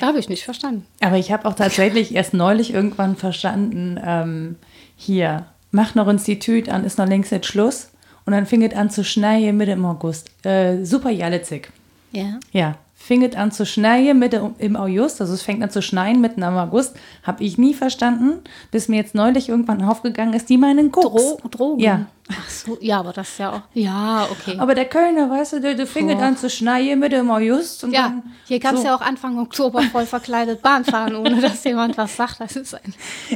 [0.00, 0.86] Da habe ich nicht verstanden.
[1.00, 4.56] Aber ich habe auch tatsächlich erst neulich irgendwann verstanden, ähm,
[4.96, 7.90] hier, mach noch uns die Tüte an, ist noch längst nicht Schluss.
[8.24, 10.30] Und dann fing es an zu schneien Mitte im August.
[10.44, 11.70] Äh, super jallezig.
[12.12, 12.38] Ja.
[12.52, 16.20] Ja, fing es an zu schneien Mitte im August, also es fängt an zu schneien
[16.20, 20.58] mitten am August, habe ich nie verstanden, bis mir jetzt neulich irgendwann aufgegangen ist, die
[20.58, 21.36] meinen Koks.
[21.38, 21.80] Dro Drogen.
[21.80, 22.06] Ja.
[22.30, 23.60] Ach so, ja, aber das ist ja auch.
[23.72, 24.56] Ja, okay.
[24.58, 26.24] Aber der Kölner, weißt du, der, der fing es Boah.
[26.24, 27.84] an zu schneien Mitte im August.
[27.84, 28.88] Und ja, dann, hier kannst du so.
[28.88, 32.40] ja auch Anfang Oktober voll verkleidet Bahn fahren, ohne dass jemand was sagt.
[32.40, 32.92] Das ist ein.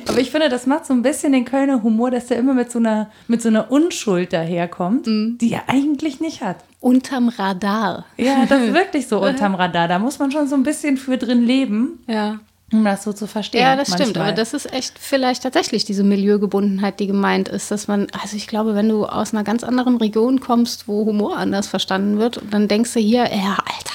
[0.06, 2.70] Aber ich finde, das macht so ein bisschen den Kölner Humor, dass der immer mit
[2.70, 5.38] so einer, mit so einer Unschuld daherkommt, Mhm.
[5.38, 6.56] die er eigentlich nicht hat.
[6.80, 8.04] Unterm Radar.
[8.18, 9.88] Ja, das ist wirklich so unterm Radar.
[9.88, 12.40] Da muss man schon so ein bisschen für drin leben, Ja.
[12.72, 13.62] Um das so zu verstehen.
[13.62, 14.00] Ja, das stimmt.
[14.00, 14.28] manchmal.
[14.28, 18.46] Aber das ist echt vielleicht tatsächlich diese Milieugebundenheit, die gemeint ist, dass man, also ich
[18.46, 22.68] glaube, wenn du aus einer ganz anderen Region kommst, wo Humor anders verstanden wird, dann
[22.68, 23.92] denkst du hier, ja, Alter,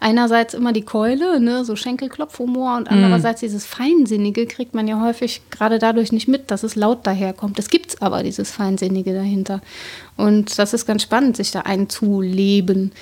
[0.00, 5.42] einerseits immer die Keule, ne, so Schenkelklopfhumor und andererseits dieses Feinsinnige kriegt man ja häufig
[5.50, 7.58] gerade dadurch nicht mit, dass es laut daherkommt.
[7.58, 9.60] Es gibt aber, dieses Feinsinnige dahinter.
[10.16, 12.92] Und das ist ganz spannend, sich da einzuleben.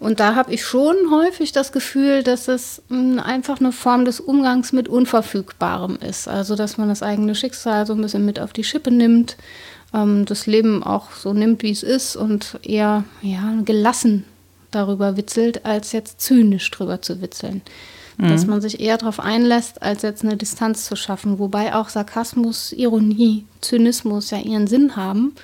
[0.00, 4.20] Und da habe ich schon häufig das Gefühl, dass es mh, einfach eine Form des
[4.20, 6.26] Umgangs mit Unverfügbarem ist.
[6.28, 9.36] Also, dass man das eigene Schicksal so ein bisschen mit auf die Schippe nimmt,
[9.94, 14.24] ähm, das Leben auch so nimmt, wie es ist und eher ja, gelassen
[14.72, 17.62] darüber witzelt, als jetzt zynisch drüber zu witzeln.
[18.18, 21.38] Dass man sich eher darauf einlässt, als jetzt eine Distanz zu schaffen.
[21.38, 25.34] Wobei auch Sarkasmus, Ironie, Zynismus ja ihren Sinn haben,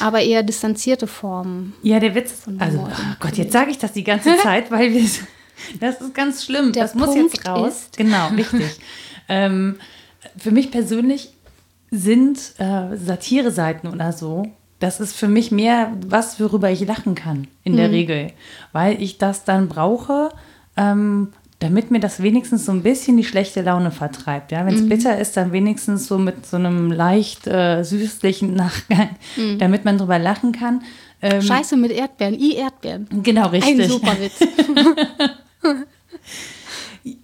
[0.00, 1.74] aber eher distanzierte Formen.
[1.82, 4.92] Ja, der Witz ist, also, oh Gott, jetzt sage ich das die ganze Zeit, weil
[4.92, 5.02] wir,
[5.80, 6.72] das ist ganz schlimm.
[6.72, 7.68] Der das muss Punkt jetzt raus.
[7.68, 8.78] ist- Genau, richtig.
[9.28, 9.76] ähm,
[10.36, 11.32] für mich persönlich
[11.90, 14.46] sind äh, Satire-Seiten oder so,
[14.80, 17.76] das ist für mich mehr was, worüber ich lachen kann, in Mhm.
[17.76, 18.32] der Regel.
[18.72, 20.30] Weil ich das dann brauche,
[20.76, 21.32] ähm,
[21.64, 24.52] damit mir das wenigstens so ein bisschen die schlechte Laune vertreibt.
[24.52, 24.62] Ja?
[24.62, 24.66] Mhm.
[24.66, 29.58] Wenn es bitter ist, dann wenigstens so mit so einem leicht äh, süßlichen Nachgang, Mhm.
[29.58, 30.82] damit man drüber lachen kann.
[31.22, 33.08] Ähm, Scheiße mit Erdbeeren, i Erdbeeren.
[33.22, 33.80] Genau, richtig.
[33.80, 34.38] Ein super Witz.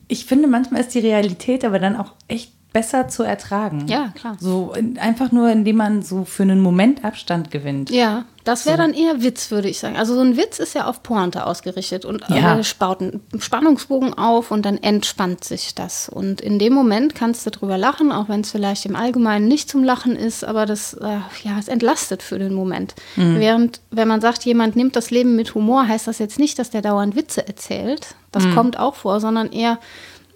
[0.08, 3.86] Ich finde, manchmal ist die Realität aber dann auch echt besser zu ertragen.
[3.88, 4.36] Ja, klar.
[4.40, 7.90] So in, einfach nur, indem man so für einen Moment Abstand gewinnt.
[7.90, 9.96] Ja, das wäre dann eher Witz, würde ich sagen.
[9.96, 12.58] Also so ein Witz ist ja auf Pointe ausgerichtet und Ja.
[12.58, 16.08] äh, baut einen Spannungsbogen auf und dann entspannt sich das.
[16.08, 19.68] Und in dem Moment kannst du drüber lachen, auch wenn es vielleicht im Allgemeinen nicht
[19.68, 21.06] zum Lachen ist, aber das, äh,
[21.42, 22.94] ja, es entlastet für den Moment.
[23.16, 26.70] Während, wenn man sagt, jemand nimmt das Leben mit Humor, heißt das jetzt nicht, dass
[26.70, 28.14] der dauernd Witze erzählt.
[28.32, 29.78] Das kommt auch vor, sondern eher,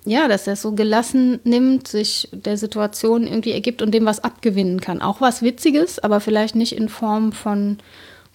[0.05, 4.23] ja, dass er es so gelassen nimmt, sich der Situation irgendwie ergibt und dem was
[4.23, 5.01] abgewinnen kann.
[5.03, 7.79] Auch was Witziges, aber vielleicht nicht in Form von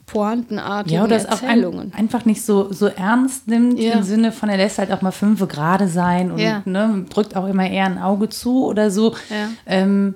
[0.05, 1.91] pointenartigen Ja, oder es auch Erzählungen.
[1.93, 3.93] ein, einfach nicht so, so ernst nimmt, Ja.
[3.93, 6.62] im Sinne von, er lässt halt auch mal fünf gerade sein und Ja.
[6.65, 9.12] ne, drückt auch immer eher ein Auge zu oder so.
[9.29, 9.49] Ja.
[9.65, 10.15] Ähm,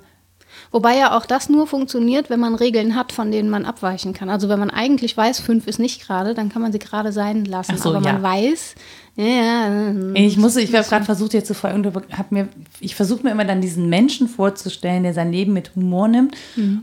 [0.72, 4.32] Wobei ja auch das nur funktioniert, wenn man Regeln hat, von denen man abweichen kann.
[4.32, 7.46] Also wenn man eigentlich weiß, fünf ist nicht gerade, dann kann man sie gerade sein
[7.46, 7.78] lassen.
[7.78, 8.74] So, Aber man weiß,
[9.16, 11.86] Ja, Ich muss, ich habe gerade versucht, dir zu folgen,
[12.18, 12.48] hab mir,
[12.80, 16.36] ich versuche mir immer dann diesen Menschen vorzustellen, der sein Leben mit Humor nimmt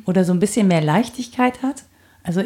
[0.06, 1.82] oder so ein bisschen mehr Leichtigkeit hat.
[2.22, 2.42] Also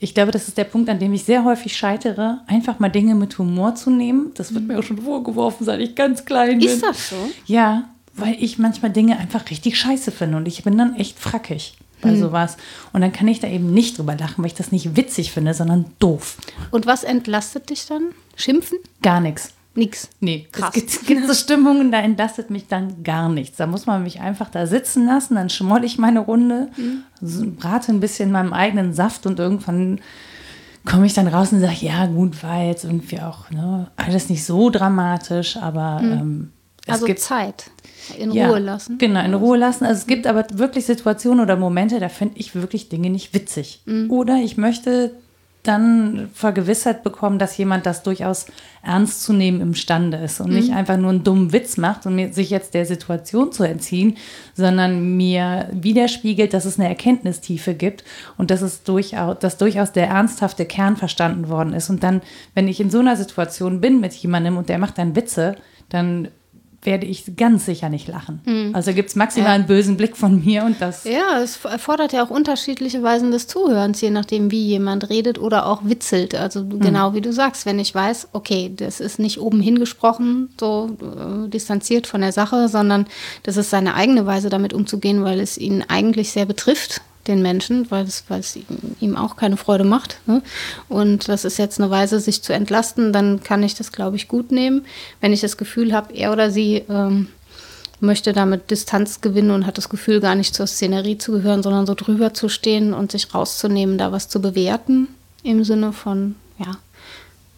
[0.00, 3.14] ich glaube, das ist der Punkt, an dem ich sehr häufig scheitere, einfach mal Dinge
[3.14, 4.32] mit Humor zu nehmen.
[4.34, 6.68] Das wird mir auch schon vorgeworfen, seit ich ganz klein bin.
[6.68, 7.16] Ist das so?
[7.46, 11.76] Ja, weil ich manchmal Dinge einfach richtig scheiße finde und ich bin dann echt frackig
[12.00, 12.56] bei sowas.
[12.92, 15.54] Und dann kann ich da eben nicht drüber lachen, weil ich das nicht witzig finde,
[15.54, 16.36] sondern doof.
[16.70, 18.02] Und was entlastet dich dann?
[18.36, 18.78] Schimpfen?
[19.02, 19.52] Gar nichts.
[19.76, 20.08] Nix.
[20.20, 20.72] Nee, Krass.
[20.76, 23.56] es gibt, gibt so Stimmungen, da entlastet mich dann gar nichts.
[23.56, 26.68] Da muss man mich einfach da sitzen lassen, dann schmoll ich meine Runde,
[27.20, 30.00] so, brate ein bisschen in meinem eigenen Saft und irgendwann
[30.84, 34.44] komme ich dann raus und sage, ja gut, war jetzt irgendwie auch ne, alles nicht
[34.44, 36.52] so dramatisch, aber ähm,
[36.86, 37.70] es Also gibt Zeit.
[38.18, 38.98] In ja, Ruhe lassen.
[38.98, 39.84] Genau, in Ruhe lassen.
[39.84, 43.82] Also es gibt aber wirklich Situationen oder Momente, da finde ich wirklich Dinge nicht witzig.
[43.86, 44.10] Mhm.
[44.10, 45.12] Oder ich möchte
[45.64, 48.46] dann Vergewissheit bekommen, dass jemand das durchaus
[48.82, 50.56] ernst zu nehmen imstande ist und Mhm.
[50.56, 54.16] nicht einfach nur einen dummen Witz macht, um sich jetzt der Situation zu entziehen,
[54.54, 58.04] sondern mir widerspiegelt, dass es eine Erkenntnistiefe gibt
[58.36, 61.88] und dass es durchaus, dass durchaus der ernsthafte Kern verstanden worden ist.
[61.90, 62.20] Und dann,
[62.54, 65.56] wenn ich in so einer Situation bin mit jemandem und der macht dann Witze,
[65.88, 66.28] dann
[66.84, 68.70] werde ich ganz sicher nicht lachen.
[68.74, 69.54] Also gibt es maximal Ja.
[69.54, 71.04] einen bösen Blick von mir und das.
[71.04, 75.66] Ja, es erfordert ja auch unterschiedliche Weisen des Zuhörens, je nachdem, wie jemand redet oder
[75.66, 76.34] auch witzelt.
[76.34, 80.90] Also genau wie du sagst, wenn ich weiß, okay, das ist nicht oben hingesprochen, so
[81.00, 83.06] äh, distanziert von der Sache, sondern
[83.42, 87.90] das ist seine eigene Weise, damit umzugehen, weil es ihn eigentlich sehr betrifft, den Menschen,
[87.90, 88.58] weil es, weil es
[89.00, 90.18] ihm, auch keine Freude macht.
[90.26, 90.42] Ne?
[90.88, 94.28] Und das ist jetzt eine Weise, sich zu entlasten, dann kann ich das, glaube ich,
[94.28, 94.84] gut nehmen.
[95.20, 97.28] Wenn ich das Gefühl habe, er oder sie ähm,
[98.00, 101.86] möchte damit Distanz gewinnen und hat das Gefühl, gar nicht zur Szenerie zu gehören, sondern
[101.86, 105.08] so drüber zu stehen und sich rauszunehmen, da was zu bewerten
[105.42, 106.36] im Sinne von,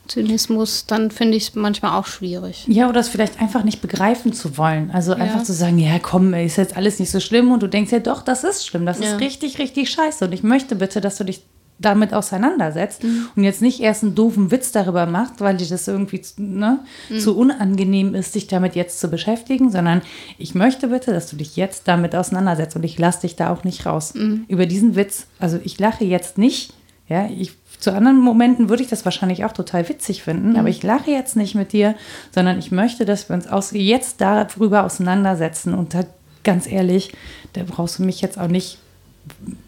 [0.08, 2.64] Zynismus, dann finde ich es manchmal auch schwierig.
[2.68, 4.90] Ja, oder es vielleicht einfach nicht begreifen zu wollen.
[4.90, 7.50] Also einfach zu sagen, ja, komm, ist jetzt alles nicht so schlimm.
[7.52, 8.86] Und du denkst ja, doch, das ist schlimm.
[8.86, 9.14] Das Ja.
[9.14, 10.24] ist richtig, richtig scheiße.
[10.24, 11.42] Und ich möchte bitte, dass du dich
[11.78, 13.28] damit auseinandersetzt Mhm.
[13.36, 16.78] und jetzt nicht erst einen doofen Witz darüber machst, weil dir das irgendwie ne,
[17.10, 17.18] Mhm.
[17.20, 20.00] zu unangenehm ist, dich damit jetzt zu beschäftigen, sondern
[20.38, 23.62] ich möchte bitte, dass du dich jetzt damit auseinandersetzt und ich lasse dich da auch
[23.62, 24.14] nicht raus.
[24.14, 24.46] Mhm.
[24.48, 26.72] Über diesen Witz, also ich lache jetzt nicht,
[27.10, 30.56] ja, ich zu anderen Momenten würde ich das wahrscheinlich auch total witzig finden, Mhm.
[30.56, 31.94] aber ich lache jetzt nicht mit dir,
[32.34, 35.74] sondern ich möchte, dass wir uns aus, jetzt darüber auseinandersetzen.
[35.74, 36.04] Und da,
[36.44, 37.12] ganz ehrlich,
[37.52, 38.78] da brauchst du mich jetzt auch nicht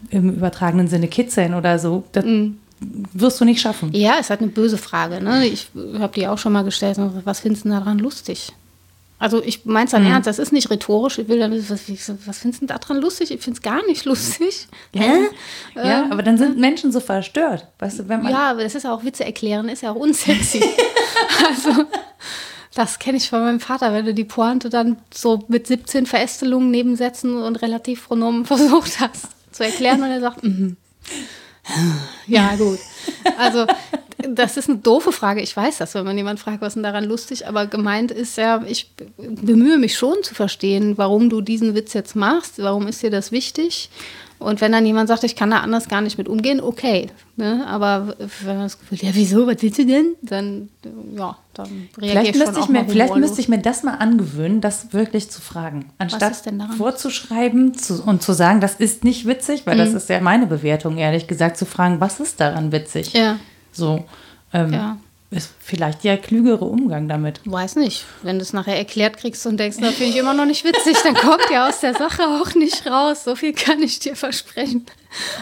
[0.09, 2.03] im übertragenen Sinne kitzeln oder so.
[2.13, 2.25] Das
[3.13, 3.91] wirst du nicht schaffen.
[3.93, 5.21] Ja, ist halt eine böse Frage.
[5.21, 5.45] Ne?
[5.45, 5.67] Ich
[5.99, 6.97] habe die auch schon mal gestellt.
[7.25, 8.53] Was findest du daran lustig?
[9.19, 11.17] Also ich meine es dann ernst, das ist nicht rhetorisch.
[11.17, 11.89] Ich will dann, was,
[12.25, 13.31] was findest du denn daran lustig?
[13.31, 14.67] Ich finde es gar nicht lustig.
[14.95, 15.27] Hä?
[15.75, 17.67] Ja, aber dann sind Menschen so verstört.
[17.79, 18.31] Weißt du, wenn man.
[18.31, 20.63] Ja, aber das ist auch Witze erklären, ist ja auch unsexy.
[21.47, 21.83] also,
[22.73, 26.71] das kenne ich von meinem Vater, wenn du die Pointe dann so mit 17 Verästelungen
[26.71, 30.77] nebensätzen und relativ Pronomen versucht hast zu erklären und er sagt, mhm.
[32.27, 32.79] ja, gut.
[33.37, 33.67] Also,
[34.27, 35.41] das ist eine doofe Frage.
[35.41, 38.37] Ich weiß das, wenn man jemand fragt, was ist denn daran lustig, aber gemeint ist
[38.37, 43.01] ja, ich bemühe mich schon zu verstehen, warum du diesen Witz jetzt machst, warum ist
[43.01, 43.89] dir das wichtig?
[44.39, 47.07] Und wenn dann jemand sagt, ich kann da anders gar nicht mit umgehen, okay.
[47.35, 47.65] Ne?
[47.67, 50.15] Aber wenn man das Gefühl, ja, wieso, was willst du denn?
[50.21, 50.69] Dann,
[51.17, 53.83] ja, dann reagiere Vielleicht, ich schon müsste ich, auch mir, vielleicht müsste ich mir das
[53.83, 55.91] mal angewöhnen, das wirklich zu fragen.
[55.97, 56.77] Anstatt ist denn daran?
[56.77, 59.79] vorzuschreiben zu, und zu sagen, das ist nicht witzig, weil Mhm.
[59.79, 63.11] das ist ja meine Bewertung, ehrlich gesagt, zu fragen, was ist daran witzig?
[63.11, 63.39] Ja,
[63.79, 64.05] So.
[64.53, 64.97] Ähm, Ja.
[65.31, 67.39] Ist vielleicht der klügere Umgang damit.
[67.45, 68.03] weiß nicht.
[68.23, 70.97] Wenn du es nachher erklärt kriegst und denkst, das finde ich immer noch nicht witzig,
[71.03, 73.25] dann kommt ja aus der Sache auch nicht raus.
[73.25, 74.87] So viel kann ich dir versprechen.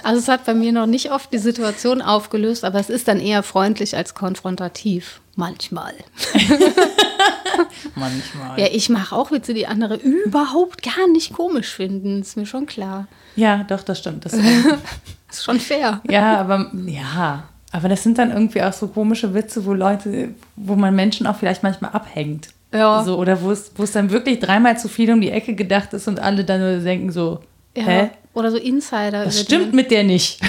[0.03, 3.21] Also es hat bei mir noch nicht oft die Situation aufgelöst, aber es ist dann
[3.21, 5.21] eher freundlich als konfrontativ.
[5.37, 5.93] Manchmal.
[7.95, 8.59] Manchmal.
[8.59, 12.21] Ja, ich mache auch Witze, die andere überhaupt gar nicht komisch finden.
[12.21, 13.07] Ist mir schon klar.
[13.35, 14.25] Ja, doch, das stimmt.
[14.25, 14.33] Das,
[15.29, 16.01] Ist schon fair.
[16.09, 20.75] ja, aber ja, aber das sind dann irgendwie auch so komische Witze, wo Leute, wo
[20.75, 22.49] man Menschen auch vielleicht manchmal abhängt.
[22.73, 23.03] Ja.
[23.03, 25.93] So, oder wo es, wo es dann wirklich dreimal zu viel um die Ecke gedacht
[25.93, 27.39] ist und alle dann nur denken so,
[27.75, 27.83] Ja.
[27.83, 28.09] hä?
[28.33, 29.23] Oder so Insider.
[29.25, 30.39] Das stimmt die- mit der nicht.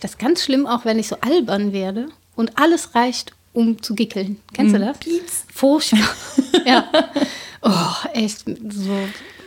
[0.00, 3.94] Das ist ganz schlimm, auch wenn ich so albern werde und alles reicht, um zu
[3.94, 4.38] gickeln.
[4.52, 4.80] Kennst Mhm.
[4.80, 5.44] du das?
[5.52, 6.00] Furchtbar.
[6.66, 6.84] ja.
[7.62, 8.44] Oh, echt.
[8.44, 8.96] So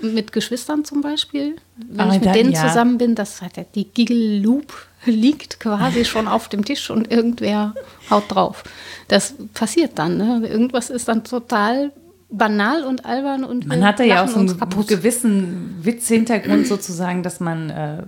[0.01, 1.55] mit Geschwistern zum Beispiel.
[1.77, 2.67] Wenn Aber ich mit dann, denen ja.
[2.67, 4.73] zusammen bin, das hat ja die Giggle-Loop
[5.05, 7.73] liegt quasi schon auf dem Tisch und irgendwer
[8.09, 8.63] haut drauf.
[9.07, 10.17] Das passiert dann.
[10.17, 10.47] Ne?
[10.47, 11.91] Irgendwas ist dann total
[12.29, 14.87] banal und albern und Man hatte ja auch so einen kaputt.
[14.87, 18.03] gewissen Witzhintergrund sozusagen, dass man, äh,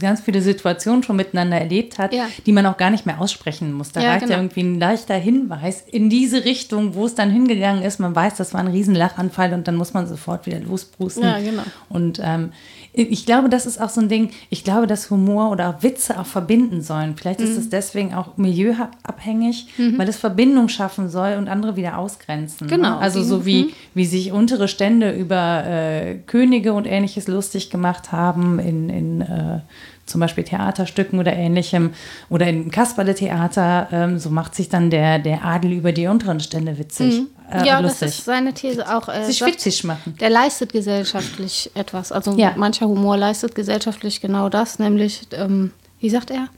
[0.00, 2.26] ganz viele Situationen schon miteinander erlebt hat, Ja.
[2.46, 3.92] die man auch gar nicht mehr aussprechen muss.
[3.92, 4.38] Da Ja, reicht ja genau.
[4.38, 7.98] irgendwie ein leichter Hinweis in diese Richtung, wo es dann hingegangen ist.
[8.00, 11.24] Man weiß, das war ein Riesenlachanfall und dann muss man sofort wieder losbrusten.
[11.24, 11.64] Ja, genau.
[11.90, 12.52] Und ähm,
[12.96, 16.18] ich glaube, das ist auch so ein Ding, ich glaube, dass Humor oder auch Witze
[16.18, 17.16] auch verbinden sollen.
[17.16, 17.46] Vielleicht Mhm.
[17.46, 22.68] ist es deswegen auch milieuabhängig, weil es Verbindung schaffen soll und andere wieder ausgrenzen.
[22.68, 22.90] Genau.
[22.90, 22.98] Ne?
[22.98, 28.58] Also so wie, wie sich untere Stände über äh, Könige und ähnliches lustig gemacht haben
[28.58, 29.60] in, in äh,
[30.06, 31.90] zum Beispiel Theaterstücken oder ähnlichem
[32.28, 36.78] oder in Kasperle-Theater, ähm, so macht sich dann der, der Adel über die unteren Stände
[36.78, 37.64] witzig, äh, Mhm.
[37.64, 38.00] ja, lustig.
[38.08, 39.08] das ist seine These auch.
[39.08, 40.16] Äh, sich witzig machen.
[40.20, 42.12] Der leistet gesellschaftlich etwas.
[42.12, 42.52] Also Ja.
[42.56, 46.48] mancher Humor leistet gesellschaftlich genau das, nämlich, ähm, wie sagt er?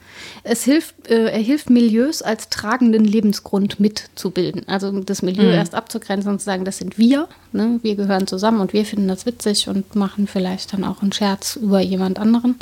[0.43, 4.67] Es hilft, äh, er hilft Milieus als tragenden Lebensgrund mitzubilden.
[4.69, 7.79] Also das Milieu erst abzugrenzen und zu sagen, das sind wir, ne?
[7.83, 11.57] wir gehören zusammen und wir finden das witzig und machen vielleicht dann auch einen Scherz
[11.57, 12.57] über jemand anderen.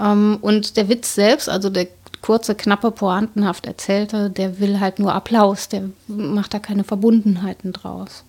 [0.00, 1.88] Ähm, und der Witz selbst, also der
[2.24, 8.24] kurze, knappe, pointenhaft erzählte, der will halt nur Applaus, der macht da keine Verbundenheiten draus.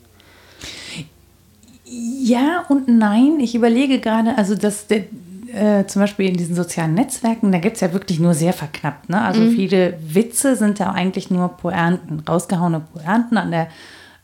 [1.85, 3.39] Ja und nein.
[3.39, 5.05] Ich überlege gerade, also dass der,
[5.53, 9.07] äh, zum Beispiel in diesen sozialen Netzwerken, da gibt es ja wirklich nur sehr verknappt.
[9.07, 9.21] Ne?
[9.21, 13.69] Also viele Witze sind ja eigentlich nur Pointen, rausgehauene Pointen an der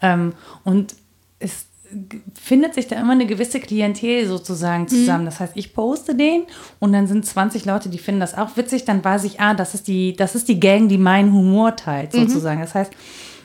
[0.01, 0.33] ähm,
[0.65, 0.95] und
[1.39, 1.67] es
[2.33, 5.25] findet sich da immer eine gewisse Klientel sozusagen zusammen.
[5.25, 6.43] Das heißt, ich poste den
[6.79, 9.73] und dann sind 20 Leute, die finden das auch witzig, dann weiß ich, ah, das
[9.73, 12.61] ist die, das ist die Gang, die meinen Humor teilt, sozusagen.
[12.61, 12.91] Das heißt,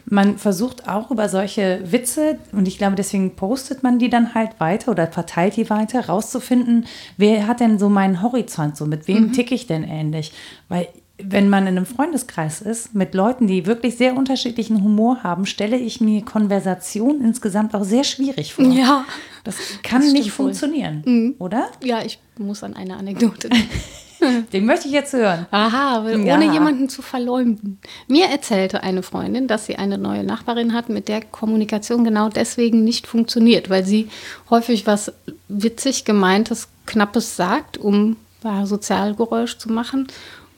[0.09, 4.61] man versucht auch über solche Witze, und ich glaube, deswegen postet man die dann halt
[4.61, 9.33] weiter oder verteilt die weiter, rauszufinden, wer hat denn so meinen Horizont, so mit wem
[9.33, 10.33] ticke ich denn ähnlich?
[10.69, 15.47] Weil wenn man in einem Freundeskreis ist, mit Leuten, die wirklich sehr unterschiedlichen Humor haben,
[15.47, 18.67] stelle ich mir Konversation insgesamt auch sehr schwierig vor.
[18.67, 19.05] Ja.
[19.45, 21.69] Das kann Das nicht funktionieren, oder?
[21.83, 23.69] Ja, ich muss an eine Anekdote denken.
[24.53, 25.47] Den möchte ich jetzt hören.
[25.51, 26.35] Aha, Ja.
[26.35, 27.79] ohne jemanden zu verleumden.
[28.09, 32.83] Mir erzählte eine Freundin, dass sie eine neue Nachbarin hat, mit der Kommunikation genau deswegen
[32.83, 34.09] nicht funktioniert, weil sie
[34.49, 35.13] häufig was
[35.49, 38.17] witzig gemeintes, knappes sagt, um
[38.65, 40.07] Sozialgeräusch zu machen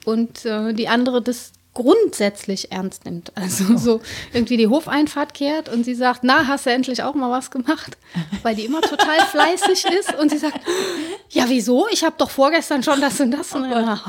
[0.08, 3.30] und äh, die andere das grundsätzlich ernst nimmt.
[3.36, 4.00] Also so
[4.32, 7.96] irgendwie die Hofeinfahrt kehrt und sie sagt, na, hast du endlich auch mal was gemacht?
[8.42, 10.58] Weil die immer total fleißig ist und sie sagt,
[11.30, 11.86] ja, wieso?
[11.92, 13.52] Ich habe doch vorgestern schon das und das.
[13.54, 14.00] Und dann,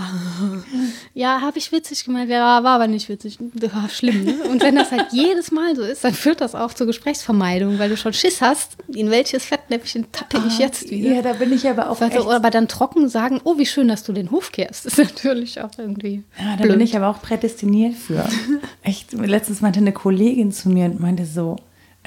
[1.14, 2.30] ja, habe ich witzig gemeint.
[2.32, 3.38] Ja, war aber nicht witzig.
[3.54, 4.24] Das war schlimm.
[4.24, 4.34] Ne?
[4.50, 7.90] Und wenn das halt jedes Mal so ist, dann führt das auch zur Gesprächsvermeidung, weil
[7.90, 11.12] du schon Schiss hast, in welches Fettnäpfchen tappe ich jetzt wieder.
[11.16, 14.04] Ja, da bin ich aber auch Also, aber dann trocken sagen, oh, wie schön, dass
[14.04, 14.86] du den Hof kehrst.
[14.90, 16.72] Das ist natürlich auch irgendwie Ja, da blöd.
[16.78, 17.59] bin ich aber auch prädestiniert
[17.94, 18.28] für.
[18.84, 21.58] Echt, letztens meinte eine Kollegin zu mir und meinte so,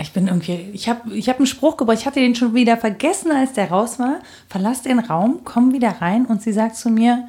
[0.01, 2.77] ich bin irgendwie, ich habe ich hab einen Spruch gebracht, ich hatte den schon wieder
[2.77, 4.21] vergessen, als der raus war.
[4.49, 7.29] Verlass den Raum, komm wieder rein und sie sagt zu mir,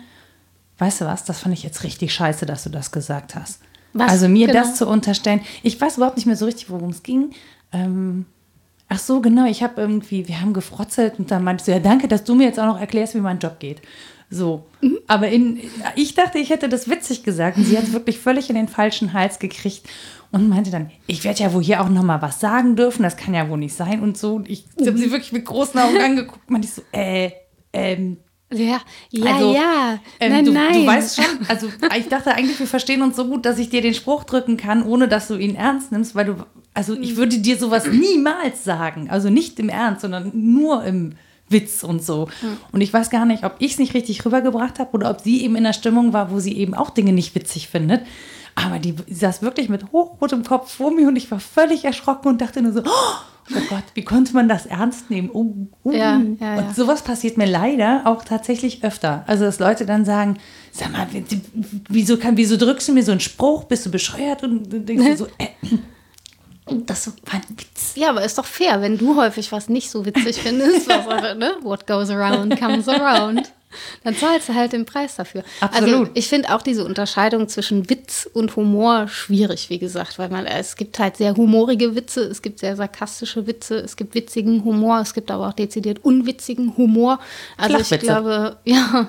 [0.77, 3.59] weißt du was, das fand ich jetzt richtig scheiße, dass du das gesagt hast.
[3.93, 4.09] Was?
[4.11, 4.59] Also mir Genau.
[4.59, 7.31] das zu unterstellen, ich weiß überhaupt nicht mehr so richtig, worum es ging.
[7.71, 8.25] Ähm,
[8.89, 12.07] ach so, genau, ich habe irgendwie, wir haben gefrotzelt und dann meinte sie, ja, danke,
[12.07, 13.81] dass du mir jetzt auch noch erklärst, wie mein Job geht.
[14.33, 14.65] So,
[15.07, 15.59] aber in,
[15.95, 18.67] ich dachte, ich hätte das witzig gesagt und sie hat es wirklich völlig in den
[18.67, 19.87] falschen Hals gekriegt
[20.31, 23.15] und meinte dann, ich werde ja wohl hier auch noch mal was sagen dürfen, das
[23.15, 24.35] kann ja wohl nicht sein und so.
[24.35, 27.31] Und ich habe sie wirklich mit großen Augen angeguckt, meinte ich so, äh,
[27.71, 28.17] ähm,
[28.51, 29.99] Ja, ja, also, ja.
[30.19, 30.73] ähm, nein, du, nein.
[30.73, 33.81] du weißt schon, also ich dachte eigentlich, wir verstehen uns so gut, dass ich dir
[33.81, 36.35] den Spruch drücken kann, ohne dass du ihn ernst nimmst, weil du,
[36.73, 41.13] also ich würde dir sowas niemals sagen, also nicht im Ernst, sondern nur im
[41.53, 42.27] Witz und so.
[42.73, 45.41] Und ich weiß gar nicht, ob ich es nicht richtig rübergebracht habe oder ob sie
[45.43, 48.01] eben in der Stimmung war, wo sie eben auch Dinge nicht witzig findet.
[48.55, 52.41] Aber die saß wirklich mit hochrotem Kopf vor mir und ich war völlig erschrocken und
[52.41, 55.31] dachte nur so, oh Gott, wie konnte man das ernst nehmen?
[55.33, 55.91] Oh, oh.
[55.91, 56.57] Ja, ja, ja.
[56.67, 59.23] Und sowas passiert mir leider auch tatsächlich öfter.
[59.25, 60.37] Also, dass Leute dann sagen,
[60.71, 61.25] sag mal, wie-
[61.89, 63.63] wieso, kann, wieso drückst du mir so einen Spruch?
[63.63, 64.43] Bist du bescheuert?
[64.43, 65.47] Und du denkst dir so, äh,
[66.65, 67.93] das war ein Witz.
[67.95, 71.35] Ja, aber ist doch fair, wenn du häufig was nicht so witzig findest, was, aber,
[71.35, 71.55] ne?
[71.61, 73.51] What goes around comes around.
[74.03, 75.43] Dann zahlst du halt den Preis dafür.
[75.59, 76.11] Also Absolut.
[76.13, 80.75] ich finde auch diese Unterscheidung zwischen Witz und Humor schwierig, wie gesagt, weil man es
[80.75, 85.13] gibt halt sehr humorige Witze, es gibt sehr sarkastische Witze, es gibt witzigen Humor, es
[85.13, 87.19] gibt aber auch dezidiert unwitzigen Humor.
[87.57, 89.07] Also ich glaube, ja,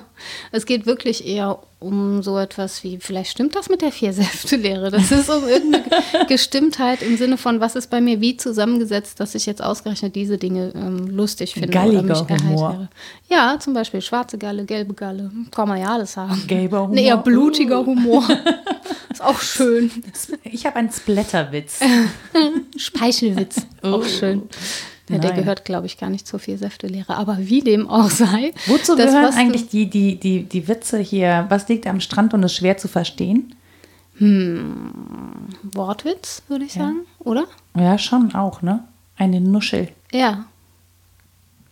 [0.51, 4.89] es geht wirklich eher um so etwas wie, vielleicht stimmt das mit der Viersäfte-Lehre.
[4.89, 5.85] Das ist um irgendeine
[6.27, 10.37] Gestimmtheit im Sinne von, was ist bei mir wie zusammengesetzt, dass ich jetzt ausgerechnet diese
[10.37, 11.69] Dinge ähm, lustig finde.
[11.69, 12.89] Galliger oder mich Humor.
[13.29, 15.31] Ja, zum Beispiel schwarze Galle, gelbe Galle.
[15.51, 16.43] Kann man ja alles haben.
[16.47, 16.95] Gelber Humor.
[16.95, 18.27] Nee, eher blutiger Humor.
[19.11, 19.91] ist auch schön.
[20.43, 21.79] Ich habe einen Splatterwitz.
[22.77, 23.65] Speichelwitz.
[23.83, 24.43] Auch schön.
[25.09, 27.15] Ja, der gehört, glaube ich, gar nicht zur Vier-Säfte-Lehre.
[27.15, 28.53] Aber wie dem auch sei.
[28.65, 31.45] Wozu das, gehören eigentlich die, die, die, die Witze hier?
[31.49, 33.53] Was liegt am Strand und ist schwer zu verstehen?
[35.73, 37.45] Wortwitz, würde ich sagen, oder?
[37.75, 38.83] Ja, schon auch, ne?
[39.17, 39.89] Eine Nuschel.
[40.11, 40.45] Ja.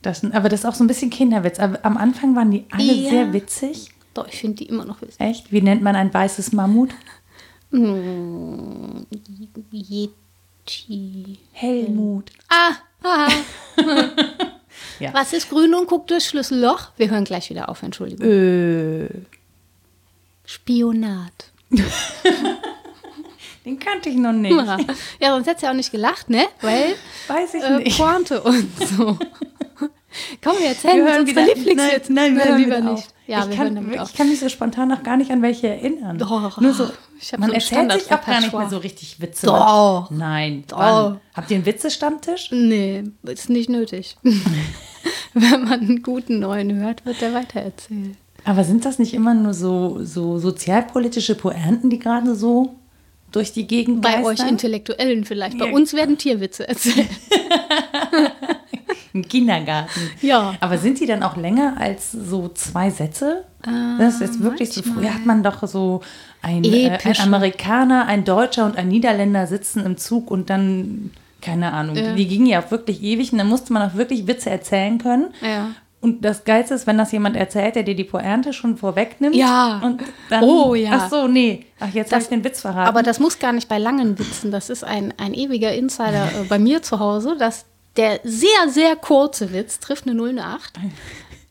[0.02, 1.60] Das, aber das ist auch so ein bisschen Kinderwitz.
[1.60, 3.10] Aber am Anfang waren die alle Ja.
[3.10, 3.92] sehr witzig.
[4.14, 5.20] Doch, ich finde die immer noch witzig.
[5.20, 5.52] Echt?
[5.52, 6.94] Wie nennt man ein weißes Mammut?
[10.68, 11.40] Yeti.
[11.52, 12.32] Helmut.
[12.50, 13.30] Ah, ah.
[15.00, 15.14] Ja.
[15.14, 16.92] Was ist grün und guckt durchs Schlüsselloch?
[16.98, 18.26] Wir hören gleich wieder auf, Entschuldigung.
[18.26, 19.10] Äh,
[20.46, 21.52] Spionat.
[23.66, 24.56] den kannte ich noch nicht.
[24.56, 24.78] Ja,
[25.20, 26.46] ja sonst hättest du ja auch nicht gelacht, ne?
[26.62, 26.96] Weil
[27.28, 27.98] Weiß ich äh, nicht.
[27.98, 29.18] Pointe und so.
[30.44, 32.14] Komm, wir erzählen uns unsere Lieblingswitze.
[32.14, 33.08] Nein, nein, wir wir hören hören lieber wieder nicht.
[33.26, 35.68] Ja, ich, wir kann, hören ich kann mich so spontan noch gar nicht an welche
[35.68, 36.18] erinnern.
[36.18, 36.60] Doch.
[36.60, 36.90] Nur so,
[37.38, 39.46] man so erzählt sich auch gar nicht mehr so richtig Witze.
[39.48, 40.10] Doch.
[40.12, 40.64] Nein.
[40.68, 40.78] Doch.
[40.78, 41.20] Wann?
[41.34, 42.50] Habt ihr einen Witzestammtisch?
[42.52, 44.18] Nee, ist nicht nötig.
[45.34, 48.18] Wenn man einen guten neuen hört, wird der weitererzählt.
[48.46, 52.76] Aber sind das nicht immer nur so, so sozialpolitische Pointen, die gerade so
[53.32, 54.26] durch die Gegend Bei geistern?
[54.46, 55.58] euch Intellektuellen vielleicht.
[55.58, 55.74] Bei Ja.
[55.74, 57.08] uns werden Tierwitze erzählt.
[59.14, 60.10] Im Kindergarten.
[60.22, 60.56] Ja.
[60.60, 63.46] Aber sind die dann auch länger als so zwei Sätze?
[63.98, 64.82] das ist jetzt wirklich so.
[64.82, 65.04] Manchmal.
[65.06, 66.02] Früher hat man doch so
[66.42, 67.24] ein, äh, ein Epische.
[67.24, 72.14] Amerikaner, ein Deutscher und ein Niederländer sitzen im Zug und dann, keine Ahnung, Ja.
[72.14, 75.28] die gingen ja auch wirklich ewig und dann musste man auch wirklich Witze erzählen können.
[75.42, 75.70] Ja.
[76.02, 79.36] Und das Geilste ist, wenn das jemand erzählt, der dir die Pointe schon vorwegnimmt.
[79.36, 79.80] Ja.
[79.82, 80.90] Und dann, Oh, ja.
[80.96, 81.66] Ach so, nee.
[81.80, 82.90] Ach, jetzt habe Das- ich den Witz verraten.
[82.90, 84.52] Aber das muss gar nicht bei langen Witzen.
[84.52, 87.64] Das ist ein, ein ewiger Insider äh, bei mir zu Hause, dass
[87.96, 90.74] der sehr, sehr kurze Witz, trifft eine 0 eine 8,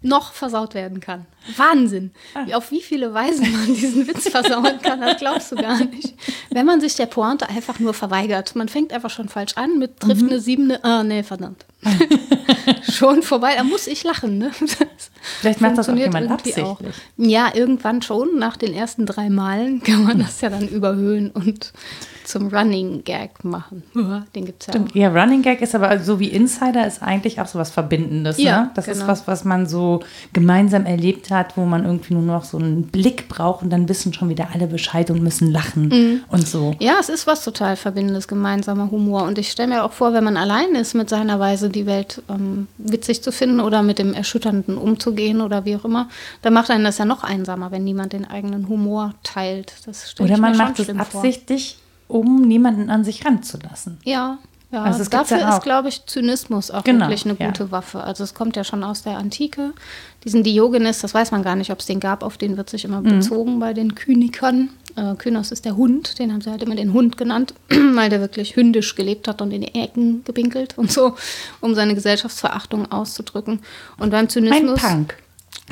[0.03, 1.27] noch versaut werden kann.
[1.57, 2.13] Wahnsinn.
[2.47, 6.15] Wie, auf wie viele Weisen man diesen Witz versauen kann, das glaubst du gar nicht.
[6.51, 8.55] Wenn man sich der Pointe einfach nur verweigert.
[8.57, 11.65] Man fängt einfach schon falsch an mit trifft eine 7, eine, ah, nee, verdammt.
[12.91, 14.39] schon vorbei, da muss ich lachen.
[14.39, 14.51] Ne?
[15.41, 16.95] Vielleicht macht das auch jemand absichtlich.
[17.17, 18.39] Ja, irgendwann schon.
[18.39, 21.73] Nach den ersten drei Malen kann man das ja dann überhöhen und
[22.25, 23.83] zum Running Gag machen.
[24.35, 24.95] Den gibt es ja auch.
[24.95, 28.39] Ja, Running Gag ist aber so wie Insider ist eigentlich auch so was Verbindendes.
[28.39, 28.71] Ja, ne?
[28.75, 29.09] Das ist genau.
[29.09, 30.01] was, was man so
[30.33, 34.13] gemeinsam erlebt hat, wo man irgendwie nur noch so einen Blick braucht und dann wissen
[34.13, 36.21] schon wieder alle Bescheid und müssen lachen Mhm.
[36.29, 36.75] und so.
[36.81, 39.23] Ja, es ist was total Verbindendes, gemeinsamer Humor.
[39.25, 42.23] Und ich stelle mir auch vor, wenn man allein ist mit seiner Weise, die Welt
[42.29, 46.09] ähm, witzig zu finden oder mit dem Erschütternden umzugehen oder wie auch immer,
[46.43, 49.73] dann macht einen das ja noch einsamer, wenn niemand den eigenen Humor teilt.
[49.87, 51.21] Das Oder man macht es schlimm vor.
[51.21, 53.99] absichtlich, um niemanden an sich ranzulassen.
[54.05, 54.39] Ja,
[54.71, 54.83] ja.
[54.85, 57.47] Also dafür ja ist, glaube ich, Zynismus auch Genau, wirklich eine ja.
[57.47, 58.03] gute Waffe.
[58.03, 59.73] Also es kommt ja schon aus der Antike.
[60.25, 62.85] Diesen Diogenes, das weiß man gar nicht, ob es den gab, auf den wird sich
[62.85, 63.19] immer Mhm.
[63.19, 64.71] bezogen bei den Kynikern.
[64.95, 67.55] Äh, Kynos ist der Hund, den haben sie halt immer den Hund genannt,
[67.95, 71.15] weil der wirklich hündisch gelebt hat und in die Ecken gepinkelt und so,
[71.61, 73.61] um seine Gesellschaftsverachtung auszudrücken.
[73.99, 74.81] Und beim Ein Zynismus.
[74.81, 75.17] Punk.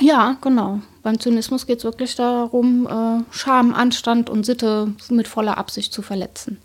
[0.00, 0.80] Ja, genau.
[1.02, 6.02] Beim Zynismus geht es wirklich darum, äh, Scham, Anstand und Sitte mit voller Absicht zu
[6.02, 6.58] verletzen.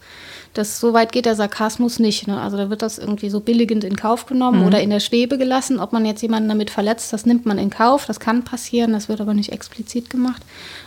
[0.56, 2.28] Das, so weit geht der Sarkasmus nicht.
[2.28, 2.40] Ne?
[2.40, 5.80] Also da wird das irgendwie so billigend in Kauf genommen oder in der Schwebe gelassen.
[5.80, 8.06] Ob man jetzt jemanden damit verletzt, das nimmt man in Kauf.
[8.06, 10.42] Das kann passieren, das wird aber nicht explizit gemacht.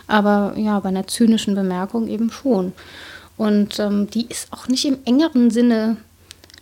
[0.07, 2.73] Aber ja, bei einer zynischen Bemerkung eben schon.
[3.37, 5.97] Und ähm, die ist auch nicht im engeren Sinne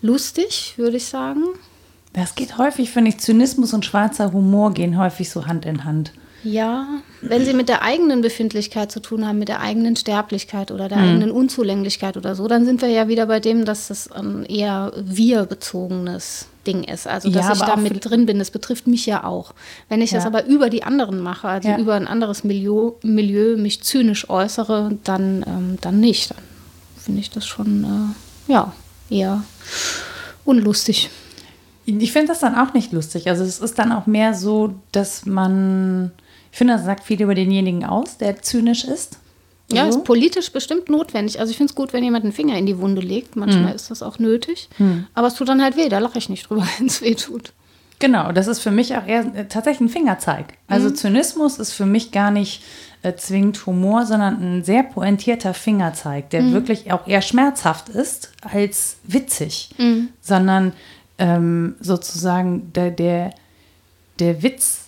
[0.02, 1.43] lustig, würde ich sagen.
[2.12, 6.12] Das geht häufig, finde ich, Zynismus und schwarzer Humor gehen häufig so Hand in Hand.
[6.51, 6.88] Ja,
[7.21, 10.89] wenn sie mit der eigenen Befindlichkeit zu tun haben, mit der eigenen Sterblichkeit oder Mhm.
[10.89, 14.45] der eigenen Unzulänglichkeit oder so, dann sind wir ja wieder bei dem, dass das ein
[14.45, 17.07] eher wir-bezogenes Ding ist.
[17.07, 19.53] Also, dass Ja, ich da mit drin bin, das betrifft mich ja auch.
[19.89, 20.27] Wenn ich das Ja.
[20.27, 21.77] aber über die anderen mache, also Ja.
[21.77, 26.31] über ein anderes Milieu, Milieu mich zynisch äußere, dann, ähm, dann nicht.
[26.31, 26.38] Dann
[26.97, 28.15] finde ich das schon,
[28.47, 28.73] äh, ja,
[29.10, 29.43] eher
[30.45, 31.10] unlustig.
[31.86, 33.29] Ich finde das dann auch nicht lustig.
[33.29, 36.12] Also es ist dann auch mehr so, dass man,
[36.51, 39.19] ich finde, das sagt viel über denjenigen aus, der zynisch ist.
[39.71, 39.99] Ja, So.
[39.99, 41.39] ist politisch bestimmt notwendig.
[41.39, 43.36] Also ich finde es gut, wenn jemand einen Finger in die Wunde legt.
[43.36, 44.69] Manchmal ist das auch nötig.
[45.13, 47.51] Aber es tut dann halt weh, da lache ich nicht drüber, wenn es weh tut.
[47.99, 50.53] Genau, das ist für mich auch eher äh, tatsächlich ein Fingerzeig.
[50.67, 52.62] Also Zynismus ist für mich gar nicht
[53.01, 58.97] äh, zwingend Humor, sondern ein sehr pointierter Fingerzeig, der wirklich auch eher schmerzhaft ist als
[59.03, 59.71] witzig,
[60.21, 60.73] sondern
[61.17, 63.31] ähm, sozusagen der, der,
[64.19, 64.87] der Witz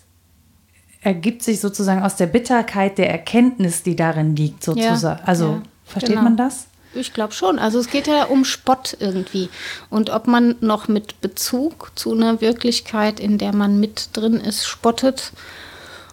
[1.02, 5.22] ergibt sich sozusagen aus der Bitterkeit der Erkenntnis, die darin liegt, sozusagen.
[5.26, 6.24] also ja, versteht genau.
[6.24, 6.68] man das?
[6.94, 7.60] Ich glaube schon.
[7.60, 9.50] Also es geht ja um Spott irgendwie.
[9.90, 14.66] Und ob man noch mit Bezug zu einer Wirklichkeit, in der man mit drin ist,
[14.66, 15.32] spottet,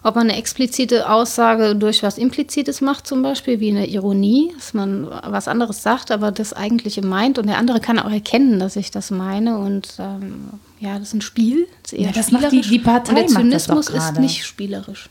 [0.03, 4.73] Ob man eine explizite Aussage durch was Implizites macht, zum Beispiel, wie eine Ironie, dass
[4.73, 8.77] man was anderes sagt, aber das Eigentliche meint und der andere kann auch erkennen, dass
[8.77, 11.67] ich das meine und ähm, ja, das ist ein Spiel.
[11.83, 15.09] Das, ist eher ja, das macht die, die Partei und der Zynismus ist nicht spielerisch.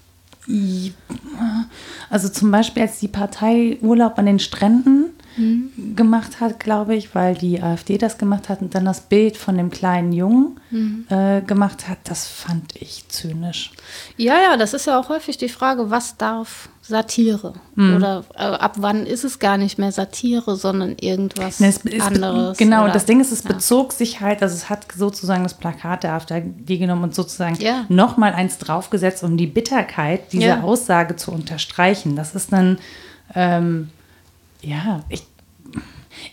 [2.10, 5.96] Also zum Beispiel, als die Partei Urlaub an den Stränden mhm.
[5.96, 9.58] gemacht hat, glaube ich, weil die AfD das gemacht hat und dann das Bild von
[9.58, 11.06] dem kleinen Jungen mhm.
[11.10, 13.72] äh, gemacht hat, das fand ich zynisch.
[14.18, 17.54] Ja, ja, das ist ja auch häufig die Frage, was darf Satire?
[17.76, 17.96] Mhm.
[17.96, 22.58] Oder äh, ab wann ist es gar nicht mehr Satire, sondern irgendwas ne, anderes?
[22.58, 23.54] Genau, oder, das Ding ist, es ja.
[23.54, 27.86] bezog sich halt, also es hat sozusagen das Plakat der AfD genommen und sozusagen ja.
[27.90, 30.62] nochmal eins draufgesetzt, um die Bitterkeit dieser ja.
[30.62, 32.16] Aussage zu unterstreichen.
[32.16, 32.78] Das ist dann
[33.34, 33.90] ähm,
[34.66, 35.24] ja, ich,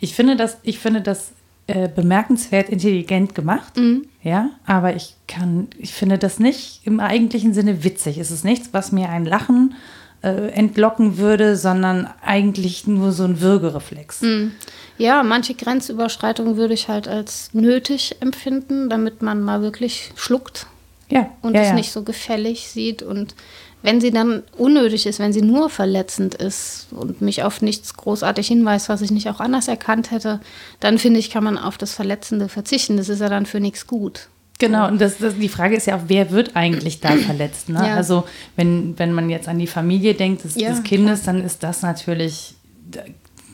[0.00, 1.32] ich finde das, ich finde das
[1.66, 3.76] äh, bemerkenswert intelligent gemacht.
[3.76, 4.06] Mhm.
[4.22, 8.18] Ja, aber ich kann, ich finde das nicht im eigentlichen Sinne witzig.
[8.18, 9.74] Es ist nichts, was mir ein Lachen
[10.22, 14.22] äh, entlocken würde, sondern eigentlich nur so ein Würgereflex.
[14.22, 14.52] Mhm.
[14.98, 20.66] Ja, manche Grenzüberschreitungen würde ich halt als nötig empfinden, damit man mal wirklich schluckt
[21.08, 21.74] ja, und ja, es ja.
[21.74, 23.34] nicht so gefällig sieht und
[23.82, 28.46] wenn sie dann unnötig ist, wenn sie nur verletzend ist und mich auf nichts großartig
[28.46, 30.40] hinweist, was ich nicht auch anders erkannt hätte,
[30.80, 32.96] dann finde ich, kann man auf das Verletzende verzichten.
[32.96, 34.28] Das ist ja dann für nichts gut.
[34.58, 37.68] Genau, und das, das, die Frage ist ja auch, wer wird eigentlich da verletzt?
[37.68, 37.84] Ne?
[37.84, 37.96] Ja.
[37.96, 38.24] Also
[38.54, 41.34] wenn, wenn man jetzt an die Familie denkt des, ja, des Kindes, klar.
[41.34, 42.54] dann ist das natürlich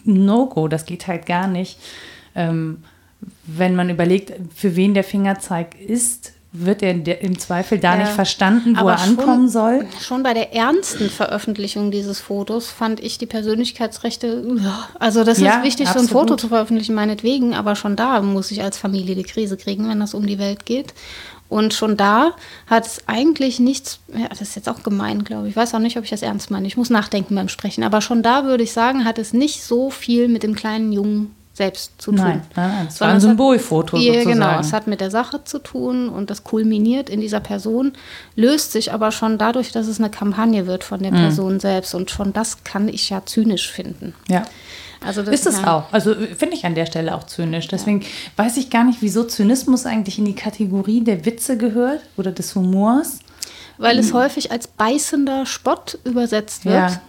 [0.05, 1.79] No-Go, das geht halt gar nicht.
[2.35, 2.85] Ähm,
[3.47, 8.00] wenn man überlegt, für wen der Fingerzeig ist, wird er im Zweifel da ja.
[8.00, 9.86] nicht verstanden, wo Aber er ankommen soll.
[10.00, 14.44] Schon bei der ernsten Veröffentlichung dieses Fotos fand ich die Persönlichkeitsrechte,
[14.98, 16.09] also das ja, ist wichtig, absolut.
[16.09, 19.56] so ein Foto zu veröffentlichen, meinetwegen, aber schon da muss ich als Familie die Krise
[19.56, 20.94] kriegen, wenn das um die Welt geht.
[21.48, 22.32] Und schon da
[22.66, 25.52] hat es eigentlich nichts, ja, das ist jetzt auch gemein, glaube ich.
[25.52, 26.66] Ich weiß auch nicht, ob ich das ernst meine.
[26.66, 27.84] Ich muss nachdenken beim Sprechen.
[27.84, 31.34] Aber schon da würde ich sagen, hat es nicht so viel mit dem kleinen Jungen
[31.59, 32.20] selbst zu tun.
[32.24, 34.30] Nein, nein, es war ein Symbolfoto hat, sozusagen.
[34.30, 37.92] Genau, es hat mit der Sache zu tun und das kulminiert in dieser Person,
[38.34, 41.16] löst sich aber schon dadurch, dass es eine Kampagne wird von der mhm.
[41.16, 44.14] Person selbst und schon das kann ich ja zynisch finden.
[44.28, 44.44] Ja.
[45.04, 45.76] Also das, ist es ja.
[45.76, 45.92] auch.
[45.92, 47.68] Also finde ich an der Stelle auch zynisch.
[47.68, 48.06] Deswegen ja.
[48.36, 52.54] weiß ich gar nicht, wieso Zynismus eigentlich in die Kategorie der Witze gehört oder des
[52.54, 53.20] Humors.
[53.76, 54.14] Weil es hm.
[54.14, 56.90] häufig als beißender Spott übersetzt wird.
[56.90, 57.00] Ja.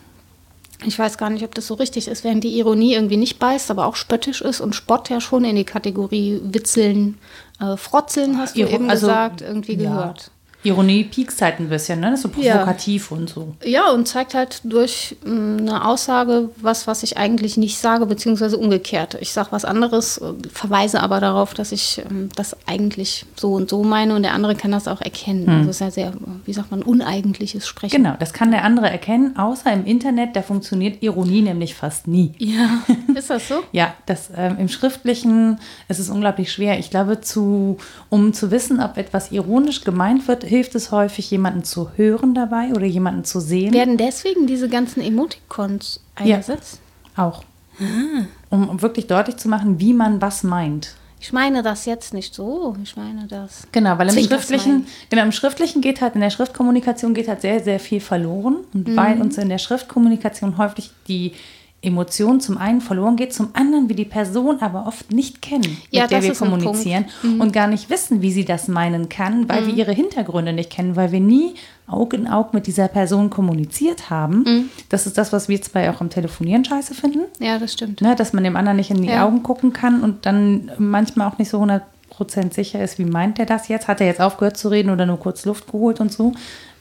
[0.85, 3.69] Ich weiß gar nicht, ob das so richtig ist, während die Ironie irgendwie nicht beißt,
[3.69, 7.17] aber auch spöttisch ist und Spott ja schon in die Kategorie Witzeln,
[7.59, 9.89] äh, Frotzeln, hast du eben also, gesagt, irgendwie ja.
[9.89, 10.31] gehört.
[10.63, 12.11] Ironie piekst halt ein bisschen, ne?
[12.11, 13.17] Das ist so provokativ ja.
[13.17, 13.55] und so.
[13.63, 18.05] Ja, und zeigt halt durch mh, mm, eine Aussage was, was ich eigentlich nicht sage,
[18.05, 19.17] beziehungsweise umgekehrt.
[19.21, 23.69] Ich sage was anderes, äh, verweise aber darauf, dass ich ähm, das eigentlich so und
[23.69, 25.47] so meine und der andere kann das auch erkennen.
[25.47, 25.57] Hm.
[25.59, 26.13] Also ist ja sehr,
[26.45, 27.95] wie sagt man, uneigentliches Sprechen.
[27.95, 32.33] Genau, das kann der andere erkennen, außer im Internet, da funktioniert Ironie nämlich fast nie.
[32.37, 32.81] Ja,
[33.15, 33.63] ist das so?
[33.71, 36.79] ja, das ähm, im Schriftlichen ist es unglaublich schwer.
[36.79, 37.77] Ich glaube, zu,
[38.09, 42.71] um zu wissen, ob etwas ironisch gemeint wird, hilft es häufig, jemanden zu hören dabei
[42.71, 43.73] oder jemanden zu sehen.
[43.73, 46.81] Werden deswegen diese ganzen Emoticons eingesetzt?
[47.15, 47.43] Ja, auch.
[47.79, 48.25] Ah.
[48.49, 50.95] Um wirklich deutlich zu machen, wie man was meint.
[51.21, 53.67] Ich meine das jetzt nicht so, ich meine das.
[53.73, 57.59] Genau, weil im Schriftlichen, genau, im Schriftlichen geht halt, in der Schriftkommunikation geht halt sehr,
[57.61, 58.57] sehr viel verloren.
[58.73, 58.95] Und mhm.
[58.95, 61.33] weil uns in der Schriftkommunikation häufig die
[61.81, 66.03] Emotion zum einen verloren geht, zum anderen wir die Person aber oft nicht kennen, ja,
[66.03, 67.39] mit der wir kommunizieren mhm.
[67.39, 69.67] und gar nicht wissen, wie sie das meinen kann, weil mhm.
[69.67, 71.53] wir ihre Hintergründe nicht kennen, weil wir nie
[71.87, 74.43] Auge in Auge mit dieser Person kommuniziert haben.
[74.43, 74.69] Mhm.
[74.89, 77.21] Das ist das, was wir zwei auch am Telefonieren scheiße finden.
[77.39, 78.01] Ja, das stimmt.
[78.01, 79.25] Ne, dass man dem anderen nicht in die ja.
[79.25, 83.45] Augen gucken kann und dann manchmal auch nicht so 100% sicher ist, wie meint er
[83.45, 83.87] das jetzt?
[83.87, 86.33] Hat er jetzt aufgehört zu reden oder nur kurz Luft geholt und so?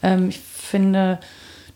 [0.03, 1.19] Ähm, ich finde,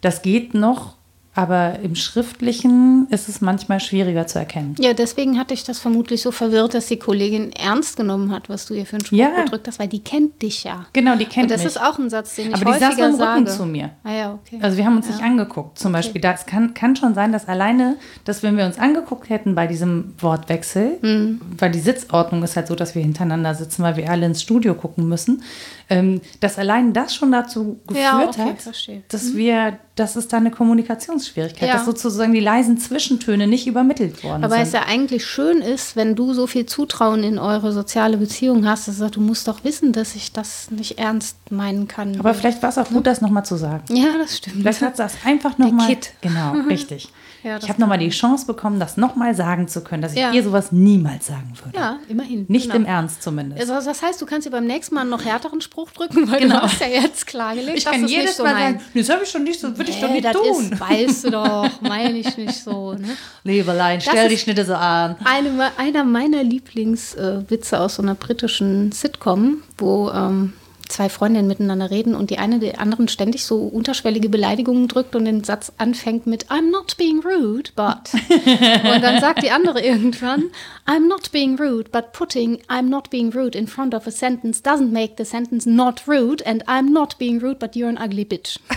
[0.02, 0.96] das geht noch
[1.36, 4.76] aber im Schriftlichen ist es manchmal schwieriger zu erkennen.
[4.80, 8.68] Ja, deswegen hatte ich das vermutlich so verwirrt, dass die Kollegin ernst genommen hat, was
[8.68, 9.44] du ihr für einen Spruch ja.
[9.44, 10.86] gedrückt hast, weil die kennt dich ja.
[10.94, 11.68] Genau, die kennt Und das mich.
[11.68, 13.58] ist auch ein Satz, den ich Aber häufiger die saß im Rücken sage.
[13.58, 13.90] zu mir.
[14.04, 14.60] Ah ja, okay.
[14.62, 15.16] Also wir haben uns ja.
[15.16, 16.00] nicht angeguckt, zum okay.
[16.00, 16.22] Beispiel.
[16.22, 20.14] Das kann, kann schon sein, dass alleine, dass wenn wir uns angeguckt hätten bei diesem
[20.20, 21.42] Wortwechsel, mhm.
[21.58, 24.76] weil die Sitzordnung ist halt so, dass wir hintereinander sitzen, weil wir alle ins Studio
[24.76, 25.42] gucken müssen,
[25.90, 29.04] ähm, dass allein das schon dazu geführt ja, okay, hat, verstehe.
[29.10, 29.38] dass mhm.
[29.38, 31.76] wir, dass es da eine Kommunikationsschwierigkeit Ja.
[31.76, 34.82] dass sozusagen die leisen Zwischentöne nicht übermittelt worden Aber es sind.
[34.82, 38.96] ja eigentlich schön ist, wenn du so viel Zutrauen in eure soziale Beziehung hast, dass
[38.96, 42.18] du sagst, du musst doch wissen, dass ich das nicht ernst meinen kann.
[42.20, 43.84] Aber vielleicht war es auch gut, das nochmal zu sagen.
[43.96, 44.58] ja, das stimmt.
[44.58, 45.96] Vielleicht hat das einfach nochmal.
[46.22, 47.10] Genau, richtig.
[47.44, 50.32] Ja, ich habe nochmal die Chance bekommen, das nochmal sagen zu können, dass ich Ja.
[50.32, 51.78] ihr sowas niemals sagen würde.
[51.78, 52.46] ja, immerhin.
[52.48, 52.76] Nicht genau.
[52.78, 53.60] im Ernst zumindest.
[53.70, 56.56] Also das heißt, du kannst dir beim nächsten Mal noch härteren Spruch drücken, weil Genau.
[56.58, 59.10] du hast ja jetzt klargelegt, ich dass kann das jedes nicht so Mal sagen, das
[59.10, 60.72] habe ich schon nicht so, würde ich doch Nee, nicht das tun.
[60.72, 62.94] Ist, weißt du doch, meine ich nicht so.
[62.94, 63.18] Ne?
[63.44, 65.16] Liebelein, stell dich nicht so an.
[65.26, 70.54] Eine, einer meiner Lieblingswitze aus so einer britischen Sitcom, wo ähm,
[70.90, 75.26] zwei Freundinnen miteinander reden und die eine der anderen ständig so unterschwellige Beleidigungen drückt und
[75.26, 78.14] den Satz anfängt mit I'm not being rude, but.
[78.30, 80.52] und dann sagt die andere irgendwann
[80.86, 84.62] I'm not being rude, but putting I'm not being rude in front of a sentence
[84.64, 88.26] doesn't make the sentence not rude and I'm not being rude, but you're an ugly
[88.26, 88.60] bitch.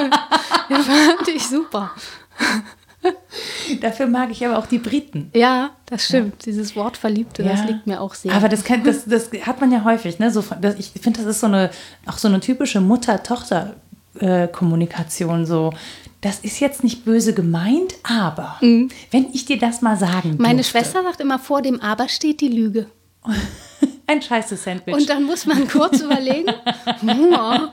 [0.68, 1.90] das fand ich super.
[3.80, 5.30] Dafür mag ich aber auch die Briten.
[5.34, 6.44] Ja, das stimmt.
[6.44, 7.66] Dieses Wort Verliebte, das Ja.
[7.66, 8.32] liegt mir auch sehr.
[8.32, 10.18] Aber das, kann, das, das hat man ja häufig.
[10.18, 10.30] Ne?
[10.30, 11.70] So, das, ich finde, das ist so eine,
[12.06, 15.46] auch so eine typische Mutter-Tochter-Kommunikation.
[15.46, 15.72] So,
[16.20, 20.70] das ist jetzt nicht böse gemeint, aber wenn ich dir das mal sagen Meine durfte,
[20.78, 22.86] Schwester sagt immer, vor dem Aber steht die Lüge.
[24.10, 24.94] ein scheiße Sandwich.
[24.94, 26.52] Und dann muss man kurz überlegen,
[27.02, 27.70] ja,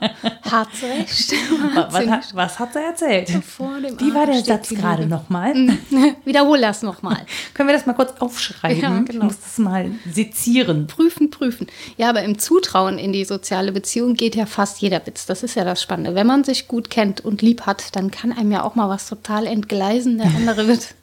[0.50, 1.32] hat sie recht.
[1.74, 3.28] was, was, hat, was hat er erzählt?
[3.30, 5.54] Wie war der Satz gerade nochmal?
[6.24, 7.18] Wiederhol das nochmal.
[7.54, 8.80] Können wir das mal kurz aufschreiben?
[8.80, 9.24] Ja, Ich genau.
[9.24, 10.86] muss das mal sezieren.
[10.86, 11.66] Prüfen, prüfen.
[11.96, 15.26] Ja, aber im Zutrauen in die soziale Beziehung geht ja fast jeder Witz.
[15.26, 16.14] Das ist ja das Spannende.
[16.14, 19.08] Wenn man sich gut kennt und lieb hat, dann kann einem ja auch mal was
[19.08, 20.18] total entgleisen.
[20.18, 20.94] Der andere wird,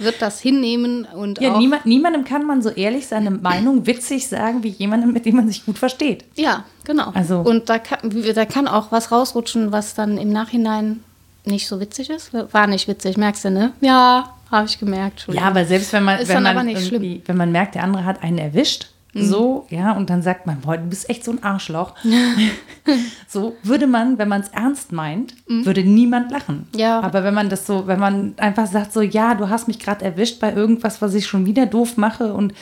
[0.00, 1.58] wird das hinnehmen und Ja, auch.
[1.58, 5.48] niemand, niemandem kann man so ehrlich seine Meinung witzig sagen wie jemandem, mit dem man
[5.48, 6.24] sich gut versteht.
[6.36, 7.10] Ja, genau.
[7.14, 7.98] Also- und da kann,
[8.34, 11.02] da kann auch was rausrutschen, was dann im Nachhinein
[11.44, 12.32] nicht so witzig ist.
[12.34, 13.72] War nicht witzig, merkst du, ne?
[13.80, 15.00] Ja, habe ich gemerkt.
[15.00, 15.48] Ja, Entschuldigung.
[15.48, 17.02] aber selbst wenn man, Ist wenn man, aber nicht schlimm.
[17.02, 20.60] Irgendwie- wenn man merkt, der andere hat einen erwischt, so, ja, und dann sagt man,
[20.60, 21.94] boah, du bist echt so ein Arschloch.
[23.28, 26.68] so würde man, wenn man es ernst meint, würde niemand lachen.
[26.72, 26.78] Mhm.
[26.78, 27.00] Ja.
[27.00, 30.04] Aber wenn man das so, wenn man einfach sagt, so, ja, du hast mich gerade
[30.04, 32.54] erwischt bei irgendwas, was ich schon wieder doof mache und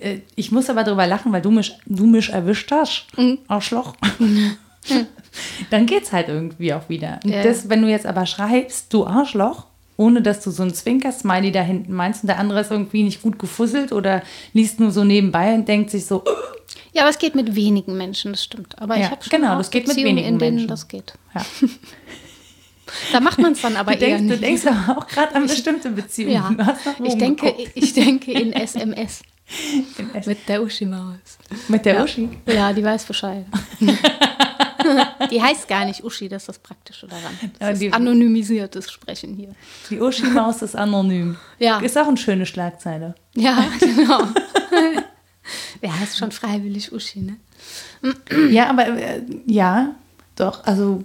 [0.00, 3.38] äh, ich muss aber drüber lachen, weil du mich, du mich erwischt hast, Mhm.
[3.48, 3.94] Arschloch.
[5.70, 7.20] dann geht's halt irgendwie auch wieder.
[7.24, 7.42] Ja.
[7.42, 9.66] das, wenn du jetzt aber schreibst, du Arschloch,
[9.96, 13.22] ohne dass du so ein Zwinker-Smiley da hinten meinst und der andere ist irgendwie nicht
[13.22, 14.22] gut gefusselt oder
[14.52, 16.24] liest nur so nebenbei und denkt sich so,
[16.92, 18.78] ja, aber es geht mit wenigen Menschen, das stimmt.
[18.80, 20.68] Aber Ja, ich habe schon genau, das geht mit wenigen in denen Menschen.
[20.68, 21.14] das geht.
[21.34, 21.44] ja.
[23.12, 24.42] Da macht man es dann aber du, eher denkst, du nicht.
[24.42, 26.34] denkst aber auch gerade an bestimmte Beziehungen.
[26.58, 27.70] ja, Du ich denke, geguckt.
[27.74, 29.22] ich denke in SMS
[29.98, 31.38] In S- mit der Uschi-Maus.
[31.68, 32.04] mit der Ja.
[32.04, 32.28] Uschi.
[32.46, 33.46] Ja, die weiß Bescheid.
[35.30, 37.36] die heißt gar nicht Uschi, das ist das Praktische daran.
[37.60, 39.54] Ja, Das die- ist anonymisiertes Sprechen hier.
[39.90, 41.36] Die Uschi-Maus ist anonym.
[41.58, 41.78] Ja.
[41.80, 43.14] Ist auch eine schöne Schlagzeile.
[43.34, 44.20] Ja, genau.
[45.80, 47.36] Wer heißt schon freiwillig Uschi, ne?
[48.50, 49.94] Ja, aber äh, ja,
[50.36, 50.64] doch.
[50.64, 51.04] Also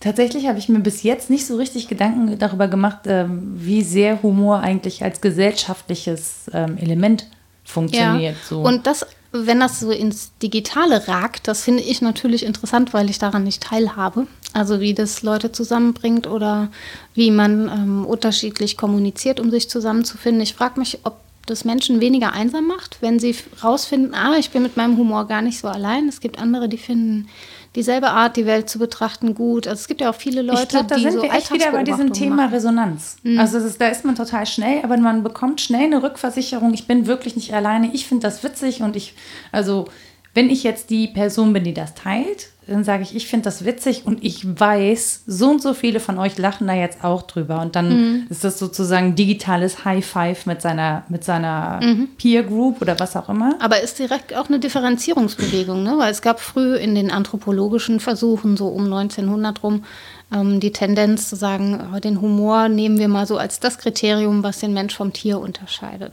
[0.00, 4.22] tatsächlich habe ich mir bis jetzt nicht so richtig Gedanken darüber gemacht, ähm, wie sehr
[4.22, 7.26] Humor eigentlich als gesellschaftliches ähm, Element
[7.64, 8.36] funktioniert.
[8.46, 8.60] So.
[8.60, 13.18] Und das, wenn das so ins Digitale ragt, das finde ich natürlich interessant, weil ich
[13.18, 14.26] daran nicht teilhabe.
[14.52, 16.70] Also wie das Leute zusammenbringt oder
[17.14, 20.42] wie man ähm, unterschiedlich kommuniziert, um sich zusammenzufinden.
[20.42, 21.16] Ich frage mich, ob
[21.46, 25.42] das Menschen weniger einsam macht, wenn sie rausfinden, ah, ich bin mit meinem Humor gar
[25.42, 26.08] nicht so allein.
[26.08, 27.28] Es gibt andere, die finden
[27.74, 29.66] dieselbe Art, die Welt zu betrachten, gut.
[29.66, 31.52] Also es gibt ja auch viele Leute, ich glaube, da die sind so wir echt
[31.52, 32.48] wieder bei diesem Thema machen.
[32.48, 32.54] Mhm.
[32.54, 33.16] Resonanz.
[33.38, 36.72] Also es ist, da ist man total schnell, aber man bekommt schnell eine Rückversicherung.
[36.74, 37.90] Ich bin wirklich nicht alleine.
[37.92, 39.14] Ich finde das witzig und ich,
[39.52, 39.86] also
[40.34, 43.64] wenn ich jetzt die Person bin, die das teilt, dann sage ich, ich finde das
[43.64, 47.60] witzig und ich weiß, so und so viele von euch lachen da jetzt auch drüber.
[47.60, 48.26] Und dann Mhm.
[48.30, 52.08] ist das sozusagen digitales High Five mit seiner, mit seiner Mhm.
[52.16, 53.54] Peer Group oder was auch immer.
[53.60, 55.94] Aber ist direkt auch eine Differenzierungsbewegung, ne?
[55.98, 59.84] weil es gab früh in den anthropologischen Versuchen, so um 1900 rum,
[60.32, 64.42] ähm, die Tendenz zu sagen, oh, den Humor nehmen wir mal so als das Kriterium,
[64.42, 66.12] was den Mensch vom Tier unterscheidet.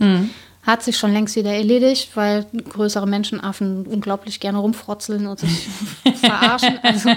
[0.63, 5.67] Hat sich schon längst wieder erledigt, weil größere Menschenaffen unglaublich gerne rumfrotzeln und sich
[6.21, 6.77] verarschen.
[6.83, 7.09] Also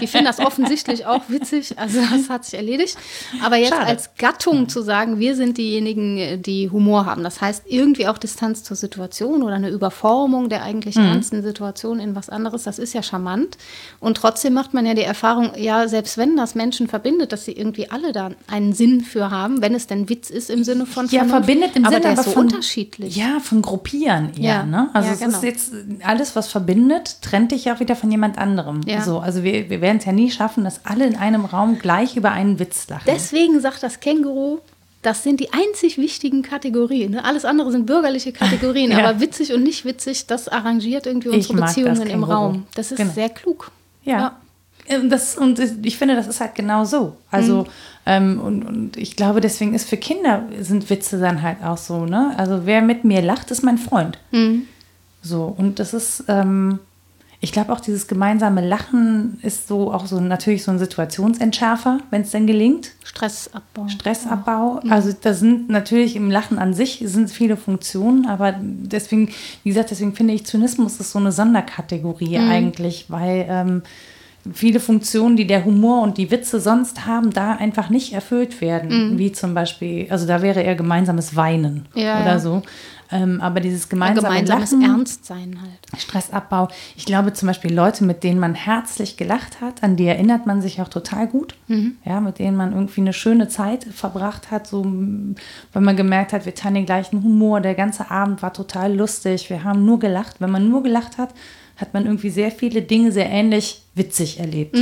[0.00, 1.78] die finden das offensichtlich auch witzig.
[1.78, 2.96] Also das hat sich erledigt.
[3.44, 3.84] Aber jetzt Schade.
[3.86, 7.22] als Gattung zu sagen, wir sind diejenigen, die Humor haben.
[7.22, 12.14] Das heißt irgendwie auch Distanz zur Situation oder eine Überformung der eigentlich ernsten Situation in
[12.16, 12.62] was anderes.
[12.62, 13.58] Das ist ja charmant.
[14.00, 17.52] Und trotzdem macht man ja die Erfahrung, ja, selbst wenn das Menschen verbindet, dass sie
[17.52, 21.04] irgendwie alle da einen Sinn für haben, wenn es denn Witz ist im Sinne von
[21.08, 21.34] Ja, Vernunft.
[21.46, 22.85] verbindet im aber Sinne, der aber ist so von- unterschiedlich.
[22.86, 23.16] Unterschiedlich.
[23.16, 24.42] Ja, von Gruppieren eher.
[24.42, 24.62] Ja.
[24.64, 24.88] Ne?
[24.92, 25.36] Also Ja, es genau.
[25.36, 25.72] ist jetzt
[26.04, 28.80] alles, was verbindet, trennt dich auch wieder von jemand anderem.
[28.86, 29.02] Ja.
[29.02, 32.16] So, also wir, wir werden es ja nie schaffen, dass alle in einem Raum gleich
[32.16, 33.04] über einen Witz lachen.
[33.06, 34.58] Deswegen sagt das Känguru,
[35.02, 37.12] das sind die einzig wichtigen Kategorien.
[37.12, 37.24] Ne?
[37.24, 38.98] Alles andere sind bürgerliche Kategorien, Ja.
[39.06, 42.24] aber witzig und nicht witzig, das arrangiert irgendwie unsere Beziehungen im.
[42.24, 42.66] Raum.
[42.74, 43.12] Das ist Genau.
[43.12, 43.70] sehr klug.
[44.04, 44.36] Ja.
[44.88, 47.16] Ähm, Das, und ich finde, das ist halt genau so.
[47.30, 47.66] Also, Mhm.
[48.06, 52.06] Ähm, und, und ich glaube, deswegen ist für Kinder sind Witze dann halt auch so,
[52.06, 52.32] ne?
[52.36, 54.18] Also, wer mit mir lacht, ist mein Freund.
[54.30, 54.62] Mhm.
[55.22, 56.78] So, und das ist, ähm,
[57.40, 62.22] ich glaube auch dieses gemeinsame Lachen ist so auch so natürlich so ein Situationsentschärfer, wenn
[62.22, 62.92] es denn gelingt.
[63.04, 63.88] Stressabbau.
[63.88, 64.80] Stressabbau.
[64.88, 69.28] Also da sind natürlich im Lachen an sich sind viele Funktionen, aber deswegen,
[69.64, 73.82] wie gesagt, deswegen finde ich Zynismus ist so eine Sonderkategorie eigentlich, weil ähm,
[74.52, 79.18] viele Funktionen, die der Humor und die Witze sonst haben, da einfach nicht erfüllt werden.
[79.18, 82.38] Wie zum Beispiel, also da wäre eher gemeinsames Weinen Ja, oder ja.
[82.38, 82.62] so.
[83.12, 86.00] Ähm, aber dieses Ein gemeinsame gemeinsames Lachen, Ernstsein halt.
[86.00, 86.68] Stressabbau.
[86.96, 90.60] Ich glaube zum Beispiel Leute, mit denen man herzlich gelacht hat, an die erinnert man
[90.60, 91.54] sich auch total gut.
[92.04, 96.46] Ja, mit denen man irgendwie eine schöne Zeit verbracht hat, so, weil man gemerkt hat,
[96.46, 97.60] wir teilen den gleichen Humor.
[97.60, 99.50] Der ganze Abend war total lustig.
[99.50, 100.40] Wir haben nur gelacht.
[100.40, 101.30] Wenn man nur gelacht hat,
[101.76, 104.76] hat man irgendwie sehr viele Dinge sehr ähnlich witzig erlebt.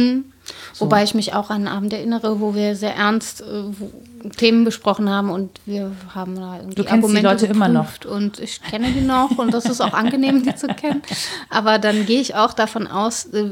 [0.78, 5.08] Wobei ich mich auch an einen Abend erinnere, wo wir sehr ernst äh, Themen besprochen
[5.08, 8.04] haben und wir haben da irgendwie Du kennst die Leute immer noch.
[8.04, 11.02] Und ich kenne die noch und das ist auch angenehm, die zu kennen.
[11.50, 13.50] Aber dann gehe ich auch davon aus, äh,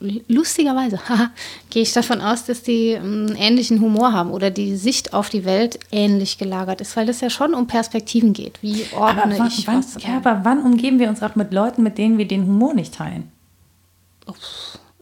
[0.00, 1.00] lustigerweise,
[1.70, 5.28] gehe ich davon aus, dass die ähm, einen ähnlichen Humor haben oder die Sicht auf
[5.28, 8.62] die Welt ähnlich gelagert ist, weil es ja schon um Perspektiven geht.
[8.62, 10.02] Wie ordne wann, ich wann, was?
[10.02, 12.94] ja, aber wann umgeben wir uns auch mit Leuten, mit denen wir den Humor nicht
[12.94, 13.30] teilen?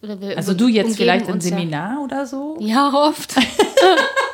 [0.00, 2.56] Wir Also du jetzt vielleicht im uns ja- Seminar oder so?
[2.60, 3.34] Ja, oft.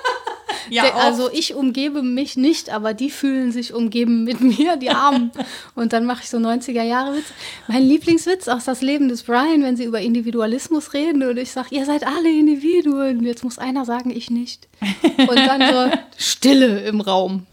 [0.70, 4.90] Ja, Der- also ich umgebe mich nicht, aber die fühlen sich umgeben mit mir, die
[4.90, 5.30] Armen.
[5.74, 7.26] Und dann mache ich so 90er Jahre Witz.
[7.68, 11.68] Mein Lieblingswitz aus das Leben des Brian, wenn sie über Individualismus reden und ich sage,
[11.72, 13.24] ihr seid alle Individuen.
[13.24, 14.68] Jetzt muss einer sagen, ich nicht.
[15.18, 15.60] Und dann
[15.92, 17.46] so Stille im Raum.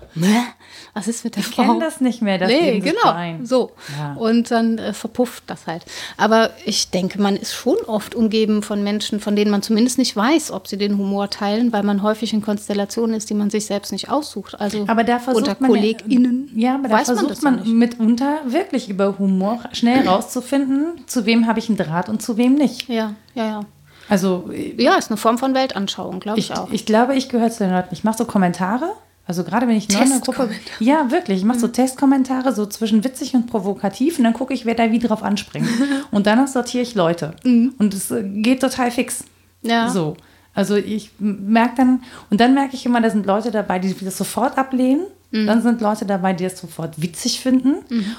[0.94, 1.64] Was ist mit der Ich Frau?
[1.64, 3.12] kenne das nicht mehr, das nee, genau.
[3.14, 3.46] Brian.
[3.46, 3.72] So.
[3.98, 4.14] Ja.
[4.14, 5.84] Und dann äh, verpufft das halt.
[6.18, 10.16] Aber ich denke, man ist schon oft umgeben von Menschen, von denen man zumindest nicht
[10.16, 13.66] weiß, ob sie den Humor teilen, weil man häufig in Konstellationen ist, die man sich
[13.66, 14.60] selbst nicht aussucht.
[14.60, 17.68] Also Aber da versucht unter man KollegInnen Ja, aber da weiß man versucht man, nicht.
[17.68, 22.56] mitunter wirklich über Humor schnell rauszufinden, zu wem habe ich einen Draht und zu wem
[22.56, 22.88] nicht.
[22.90, 23.60] Ja, ja, ja.
[24.08, 26.72] Also Ja, ist eine Form von Weltanschauung, glaube ich, ich, auch.
[26.72, 27.90] ich glaube, ich gehöre zu den Leuten.
[27.92, 28.92] Ich mache so Kommentare.
[29.30, 30.50] Also gerade wenn ich neu in der Gruppe.
[30.80, 31.38] Ja, wirklich.
[31.38, 34.92] Ich mache so Testkommentare, so zwischen witzig und provokativ und dann gucke ich, wer da
[34.92, 35.70] wie drauf anspringt.
[36.12, 37.36] und danach sortiere ich Leute.
[37.44, 39.24] Und es äh, geht total fix.
[39.62, 39.88] Ja.
[39.90, 40.18] So.
[40.56, 42.02] Also ich merke dann,
[42.32, 45.06] und dann merke ich immer, da sind Leute dabei, die das sofort ablehnen.
[45.32, 47.76] Dann sind Leute dabei, die das sofort witzig finden.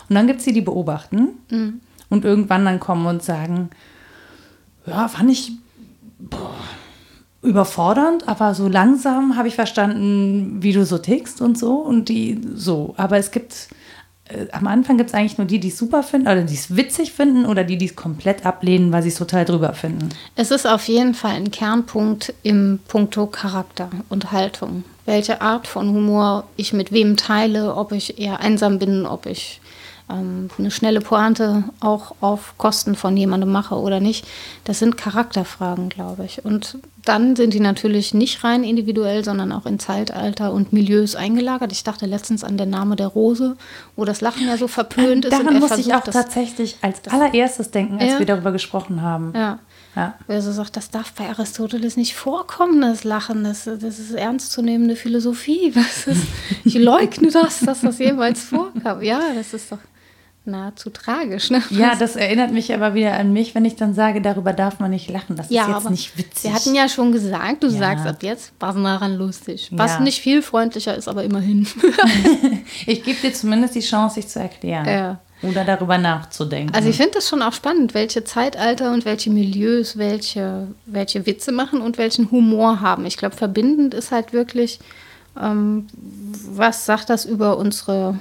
[0.09, 1.31] Und dann gibt es die, die beobachten
[2.09, 3.71] und irgendwann dann kommen und sagen,
[4.87, 5.51] ja, fand ich
[6.21, 6.55] boah,
[7.43, 11.75] überfordernd, aber so langsam habe ich verstanden, wie du so tickst und so.
[11.75, 12.95] Und die so.
[12.99, 13.69] Aber es gibt,
[14.29, 16.77] äh, am Anfang gibt es eigentlich nur die, die es super finden oder die es
[16.77, 20.11] witzig finden oder die, die es komplett ablehnen, weil sie es total drüber finden.
[20.37, 24.85] Es ist auf jeden Fall ein Kernpunkt im Punkto Charakter und Haltung.
[25.07, 29.61] Welche Art von Humor ich mit wem teile, ob ich eher einsam bin, ob ich
[30.11, 34.27] ähm, eine schnelle Pointe auch auf Kosten von jemandem mache oder nicht.
[34.65, 36.45] Das sind Charakterfragen, glaube ich.
[36.45, 41.73] Und dann sind die natürlich nicht rein individuell, sondern auch in Zeitalter und Milieus eingelagert.
[41.73, 43.57] Ich dachte letztens an den Name der Rose,
[43.97, 45.33] wo das Lachen ja so verpönt ist.
[45.33, 48.19] und Daran er muss ich auch das- tatsächlich als allererstes denken, als Ja.
[48.19, 49.33] wir darüber gesprochen haben.
[49.35, 49.59] Ja.
[49.97, 50.15] Ja.
[50.29, 54.95] Wer so sagt, das darf bei Aristoteles nicht vorkommen, das Lachen, das, das ist ernstzunehmende
[54.95, 55.73] Philosophie.
[56.07, 56.23] Ist,
[56.65, 59.03] ich leugne das, dass das jemals vorkam.
[59.03, 59.79] Ja, das ist doch
[60.47, 61.51] nahezu tragisch.
[61.51, 61.63] Ne?
[61.71, 64.91] Ja, das erinnert mich aber wieder an mich, wenn ich dann sage, darüber darf man
[64.91, 65.37] nicht lachen.
[65.37, 66.45] Das Ja, ist jetzt nicht witzig.
[66.45, 67.79] Wir hatten ja schon gesagt, du Ja.
[67.79, 69.69] sagst ab jetzt, was daran lustig.
[69.73, 70.01] Was Ja.
[70.01, 71.67] nicht viel freundlicher ist, aber immerhin.
[72.87, 74.87] Ich gebe dir zumindest die Chance, sich zu erklären.
[74.87, 75.19] Ja.
[75.43, 76.75] Oder darüber nachzudenken.
[76.75, 81.51] Also ich finde das schon auch spannend, welche Zeitalter und welche Milieus welche, welche Witze
[81.53, 83.07] machen und welchen Humor haben.
[83.07, 84.81] Ich glaube, verbindend ist halt wirklich,
[85.41, 85.87] ähm,
[86.51, 88.19] was sagt das über unsere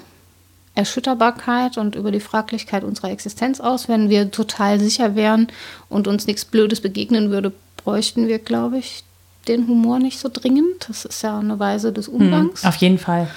[0.79, 3.89] Erschütterbarkeit und über die Fraglichkeit unserer Existenz aus?
[3.89, 5.47] Wenn wir total sicher wären
[5.89, 9.03] und uns nichts Blödes begegnen würde, bräuchten wir, glaube ich,
[9.49, 10.87] den Humor nicht so dringend.
[10.87, 12.63] Das ist ja eine Weise des Umgangs.
[12.63, 13.27] Auf jeden Fall.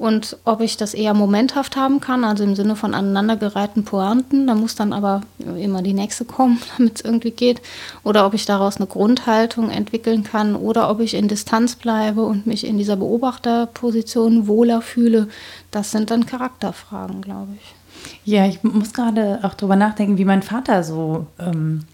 [0.00, 4.54] Und ob ich das eher momenthaft haben kann, also im Sinne von aneinandergereihten Pointen, da
[4.54, 7.60] muss dann aber immer die nächste kommen, damit es irgendwie geht.
[8.02, 12.46] Oder ob ich daraus eine Grundhaltung entwickeln kann oder ob ich in Distanz bleibe und
[12.46, 15.28] mich in dieser Beobachterposition wohler fühle.
[15.70, 17.74] Das sind dann Charakterfragen, glaube ich.
[18.24, 21.84] Ja, ich muss gerade auch drüber nachdenken, wie mein Vater so ähm,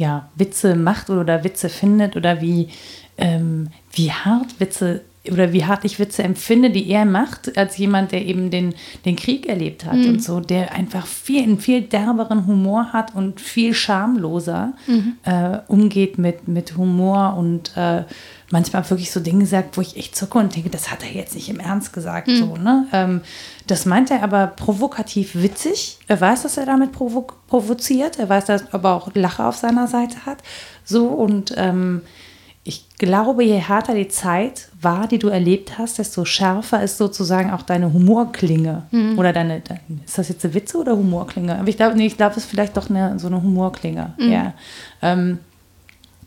[0.00, 2.68] ja, Witze macht oder Witze findet oder wie,
[3.18, 8.12] ähm, wie hart Witze oder wie hart ich Witze empfinde, die er macht, als jemand,
[8.12, 8.74] der eben den,
[9.04, 10.08] den Krieg erlebt hat mhm.
[10.08, 15.16] und so, der einfach viel, einen viel derberen Humor hat und viel schamloser mhm.
[15.24, 18.04] äh, umgeht mit, mit Humor und äh,
[18.50, 21.34] manchmal wirklich so Dinge sagt, wo ich echt zucke und denke, das hat er jetzt
[21.34, 22.28] nicht im Ernst gesagt.
[22.28, 22.36] Mhm.
[22.36, 22.86] So, ne?
[22.92, 23.20] Ähm,
[23.70, 25.98] das meint er aber provokativ witzig.
[26.08, 28.18] Er weiß, dass er damit provo provoziert.
[28.18, 30.38] Er weiß, dass er aber auch Lache auf seiner Seite hat.
[30.84, 32.02] So und ähm,
[32.62, 37.50] ich glaube, je härter die Zeit war, die du erlebt hast, desto schärfer ist sozusagen
[37.50, 38.82] auch deine Humorklinge.
[38.90, 39.18] Mhm.
[39.18, 39.62] Oder deine,
[40.04, 41.58] ist das jetzt eine Witze oder Humorklinge?
[41.58, 44.12] Aber ich glaube, nee, ich glaube, es ist vielleicht doch eine, so eine Humorklinge.
[44.18, 44.32] Mhm.
[44.32, 44.52] Ja.
[45.00, 45.38] Ähm,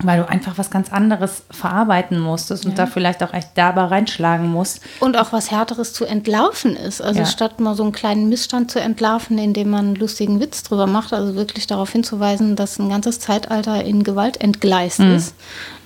[0.05, 2.77] weil du einfach was ganz anderes verarbeiten musstest und ja.
[2.77, 4.81] da vielleicht auch echt derber reinschlagen musst.
[4.99, 7.01] Und auch was Härteres zu entlarven ist.
[7.01, 7.25] Also ja.
[7.25, 11.13] statt mal so einen kleinen Missstand zu entlarven, indem man einen lustigen Witz drüber macht,
[11.13, 15.15] also wirklich darauf hinzuweisen, dass ein ganzes Zeitalter in Gewalt entgleist mhm.
[15.15, 15.35] ist,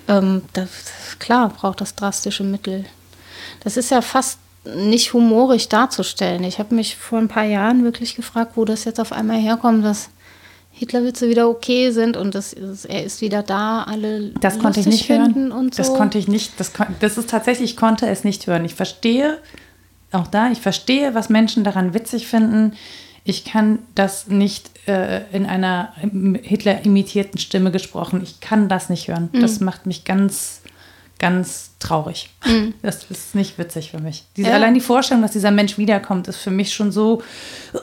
[0.08, 0.70] ähm, das,
[1.20, 2.86] klar braucht das drastische Mittel.
[3.64, 4.40] Das ist ja fast
[4.76, 6.44] nicht humorig darzustellen.
[6.44, 9.86] Ich habe mich vor ein paar Jahren wirklich gefragt, wo das jetzt auf einmal herkommt,
[9.86, 10.10] dass
[10.78, 15.10] Hitlerwitze wieder okay sind und das, er ist wieder da, alle das konnte ich nicht
[15.10, 15.82] hören und so.
[15.82, 18.64] Das konnte ich nicht, das, das ist tatsächlich, ich konnte es nicht hören.
[18.64, 19.40] Ich verstehe,
[20.12, 22.74] auch da, ich verstehe, was Menschen daran witzig finden.
[23.24, 25.94] Ich kann das nicht äh, in einer
[26.44, 28.22] Hitler-imitierten Stimme gesprochen.
[28.22, 29.30] Ich kann das nicht hören.
[29.34, 29.42] Mhm.
[29.42, 30.62] Das macht mich ganz,
[31.18, 32.30] ganz traurig.
[32.46, 32.76] Mhm.
[32.84, 34.26] Das ist nicht witzig für mich.
[34.38, 34.56] Diese, ja.
[34.56, 37.24] Allein die Vorstellung, dass dieser Mensch wiederkommt, ist für mich schon so.
[37.74, 37.80] Ja.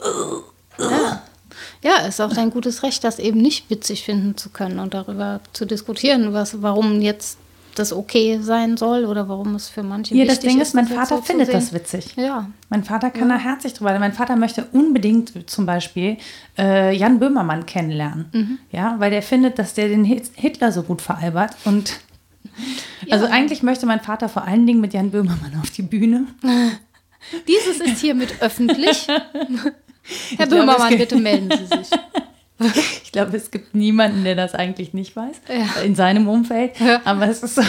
[1.85, 5.41] Ja, ist auch dein gutes Recht, das eben nicht witzig finden zu können und darüber
[5.53, 7.39] zu diskutieren, was, warum jetzt
[7.74, 11.16] das okay sein soll oder warum es für manche ja, das Ding ist, mein Vater
[11.16, 12.14] so findet das witzig.
[12.16, 12.49] Ja.
[12.70, 13.37] Mein Vater kann ja.
[13.37, 13.99] da herzlich drüber.
[13.99, 16.16] Mein Vater möchte unbedingt zum Beispiel
[16.57, 18.26] äh, Jan Böhmermann kennenlernen.
[18.32, 18.59] Mhm.
[18.70, 22.01] Ja, weil der findet, dass der den Hitler so gut veralbert und
[23.07, 23.14] ja.
[23.14, 26.28] also eigentlich möchte mein Vater vor allen Dingen mit Jan Böhmermann auf die Bühne.
[27.49, 29.07] Dieses ist hiermit öffentlich.
[30.36, 31.90] Herr Böhmermann, bitte melden Sie sich.
[33.02, 35.82] ich glaube, es gibt niemanden, der das eigentlich nicht weiß, ja.
[35.82, 36.78] in seinem Umfeld.
[36.78, 37.00] Ja.
[37.05, 37.62] Aber es ist so,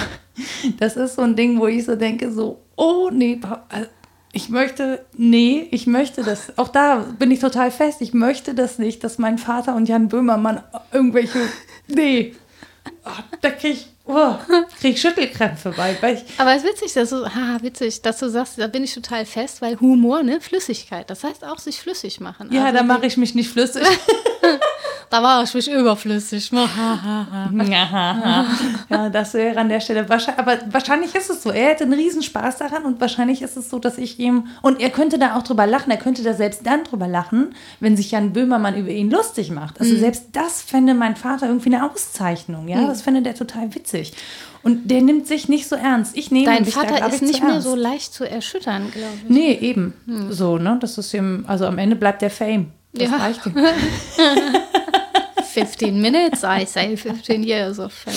[0.79, 3.87] das ist so ein Ding, wo ich so denke, so, oh nee, also
[4.31, 8.79] ich möchte, nee, ich möchte das, auch da bin ich total fest, ich möchte das
[8.79, 10.61] nicht, dass mein Vater und Jan Böhmermann
[10.91, 11.39] irgendwelche,
[11.87, 12.33] nee,
[13.05, 14.35] oh, da kriege ich oh,
[14.79, 15.97] krieg Schüttelkrämpfe bei.
[16.01, 18.93] Weil Aber es ist witzig, dass du, haha, witzig, dass du sagst, da bin ich
[18.93, 22.49] total fest, weil Humor, ne, Flüssigkeit, das heißt auch sich flüssig machen.
[22.51, 23.83] Ja, also, da mache ich mich nicht flüssig.
[25.09, 26.51] da mache ich mich überflüssig.
[28.89, 31.51] ja, das wäre an der Stelle wahrscheinlich, aber wahrscheinlich ist es so.
[31.51, 34.89] Er hätte einen Riesenspaß daran und wahrscheinlich ist es so, dass ich ihm, und er
[34.89, 38.33] könnte da auch drüber lachen, er könnte da selbst dann drüber lachen, wenn sich Jan
[38.33, 39.79] Böhmermann über ihn lustig macht.
[39.79, 39.99] Also mhm.
[39.99, 42.87] selbst das fände mein Vater irgendwie eine Auszeichnung, ja, mhm.
[42.87, 44.13] das fände der total witzig.
[44.65, 46.17] Und der nimmt sich nicht so ernst.
[46.17, 49.29] Ich nehme Dein Vater da, ist nicht mehr so leicht zu erschüttern, glaube ich.
[49.29, 49.93] Nee, eben.
[50.07, 50.33] Hm.
[50.33, 50.77] So, ne?
[50.81, 52.71] Das ist ihm, also am Ende bleibt der Fame.
[52.91, 53.17] Das ja.
[53.17, 53.53] reicht ihm.
[55.55, 58.15] 15 minutes, I say 15 years of fame.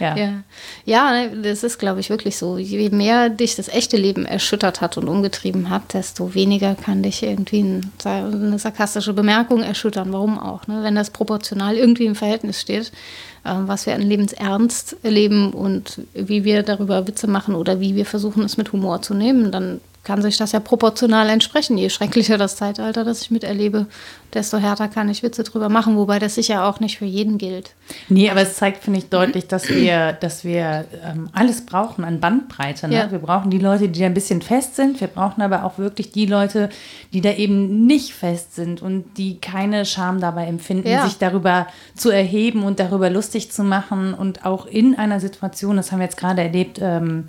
[0.00, 0.16] Ja.
[0.16, 0.42] ja.
[0.84, 2.56] Ja, ne, das ist, glaube ich, wirklich so.
[2.56, 7.22] Je mehr dich das echte Leben erschüttert hat und umgetrieben hat, desto weniger kann dich
[7.22, 10.12] irgendwie eine sarkastische Bemerkung erschüttern.
[10.12, 10.66] Warum auch?
[10.66, 10.82] Ne?
[10.82, 12.90] Wenn das proportional irgendwie im Verhältnis steht,
[13.37, 18.06] äh, was wir an Lebensernst erleben und wie wir darüber Witze machen oder wie wir
[18.06, 21.76] versuchen, es mit Humor zu nehmen, dann kann sich das ja proportional entsprechen.
[21.76, 23.86] Je schrecklicher das Zeitalter, das ich miterlebe,
[24.32, 27.74] desto härter kann ich Witze drüber machen, wobei das sicher auch nicht für jeden gilt.
[28.08, 32.20] Nee, aber es zeigt, finde ich, deutlich, dass wir, dass wir ähm, alles brauchen an
[32.20, 32.88] Bandbreite.
[32.88, 32.94] Ne?
[32.94, 33.10] Ja.
[33.10, 34.98] Wir brauchen die Leute, die da ein bisschen fest sind.
[35.02, 36.70] Wir brauchen aber auch wirklich die Leute,
[37.12, 41.04] die da eben nicht fest sind und die keine Scham dabei empfinden, ja.
[41.04, 45.92] sich darüber zu erheben und darüber lustig zu machen und auch in einer Situation, das
[45.92, 47.26] haben wir jetzt gerade erlebt, ähm,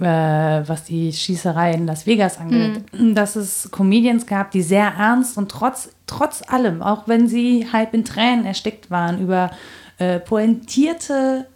[0.00, 3.14] äh, was die Schießerei in Las Vegas angeht, mhm.
[3.14, 7.94] dass es Comedians gab, die sehr ernst und trotz, trotz allem, auch wenn sie halb
[7.94, 9.50] in Tränen erstickt waren, über
[9.98, 11.46] äh, pointierte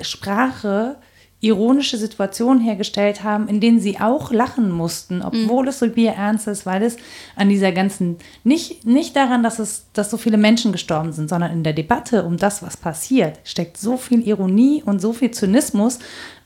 [0.00, 0.96] Sprache
[1.44, 5.68] ironische Situationen hergestellt haben, in denen sie auch lachen mussten, obwohl mhm.
[5.68, 6.96] es so ernst ist, weil es
[7.36, 11.52] an dieser ganzen, nicht, nicht daran, dass es, dass so viele Menschen gestorben sind, sondern
[11.52, 15.98] in der Debatte um das, was passiert, steckt so viel Ironie und so viel Zynismus,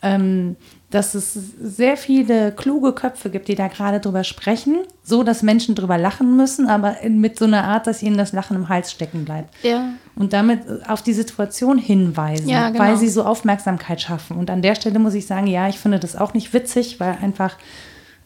[0.02, 0.56] ähm,
[0.90, 5.74] dass es sehr viele kluge Köpfe gibt, die da gerade drüber sprechen, so dass Menschen
[5.74, 9.26] drüber lachen müssen, aber mit so einer Art, dass ihnen das Lachen im Hals stecken
[9.26, 9.54] bleibt.
[9.62, 9.90] Ja.
[10.16, 12.82] Und damit auf die Situation hinweisen, Ja, genau.
[12.82, 14.38] weil sie so Aufmerksamkeit schaffen.
[14.38, 17.18] Und an der Stelle muss ich sagen, ja, ich finde das auch nicht witzig, weil
[17.20, 17.56] einfach,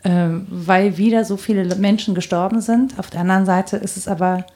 [0.05, 2.97] ähm, weil wieder so viele Menschen gestorben sind.
[2.97, 4.47] Auf der anderen Seite ist es aber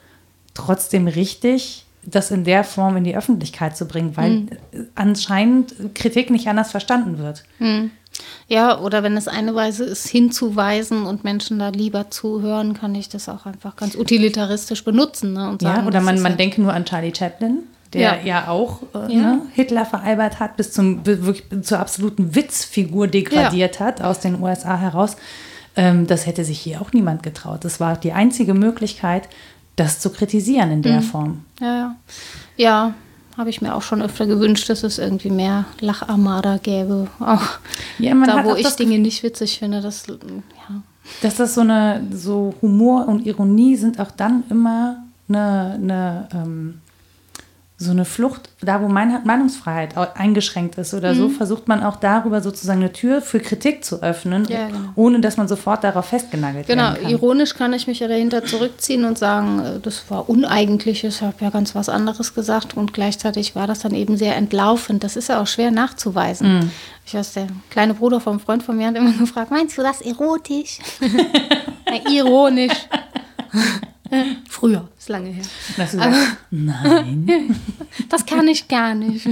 [0.53, 4.49] trotzdem richtig, das in der Form in die Öffentlichkeit zu bringen, weil Mhm.
[4.95, 7.43] anscheinend Kritik nicht anders verstanden wird.
[8.47, 13.09] Ja, oder wenn es eine Weise ist, hinzuweisen und Menschen da lieber zuhören, kann ich
[13.09, 15.33] das auch einfach ganz utilitaristisch benutzen.
[15.33, 15.49] Ne?
[15.49, 17.59] Und Ja, sagen, oder das man, man ja- denke nur an Charlie Chaplin,
[17.93, 18.17] der Ja.
[18.23, 19.21] ja, auch äh, Ja.
[19.33, 24.77] Ne, Hitler veralbert hat, bis zum wirklich zur absoluten Witzfigur degradiert hat aus den USA
[24.77, 25.17] heraus.
[25.75, 27.63] Ähm, das hätte sich hier auch niemand getraut.
[27.65, 29.29] Das war die einzige Möglichkeit,
[29.77, 30.83] das zu kritisieren in Mhm.
[30.83, 31.45] der Form.
[31.61, 31.95] Ja, ja.
[32.57, 32.93] Ja,
[33.37, 37.07] habe ich mir auch schon öfter gewünscht, dass es irgendwie mehr Lacharmada gäbe.
[37.19, 37.43] Auch
[37.99, 40.81] Ja, da, wo ich Dinge nicht witzig finde, das, ja.
[41.21, 46.81] Dass das so eine, so Humor und Ironie sind auch dann immer eine, eine ähm,
[47.79, 51.17] so eine Flucht, da wo Mein Meinungsfreiheit eingeschränkt ist oder Mhm.
[51.17, 54.79] so, versucht man auch darüber sozusagen eine Tür für Kritik zu öffnen, Ja, genau.
[54.95, 57.11] ohne dass man sofort darauf festgenagelt Genau, werden kann.
[57.11, 61.35] ironisch kann ich mich ja dahinter zurückziehen und sagen, äh, das war uneigentlich, ich habe
[61.39, 65.03] ja ganz was anderes gesagt und gleichzeitig war das dann eben sehr entlaufend.
[65.03, 66.57] Das ist ja auch schwer nachzuweisen.
[66.61, 66.71] Mhm.
[67.05, 70.01] Ich weiß, der kleine Bruder vom Freund von mir hat immer gefragt, meinst du das
[70.01, 70.79] erotisch?
[71.85, 72.73] Na, ironisch.
[74.49, 75.43] Früher, ist lange her.
[75.77, 76.19] Dass du sagst,
[76.51, 77.55] nein.
[78.09, 79.25] Das kann ich gar nicht.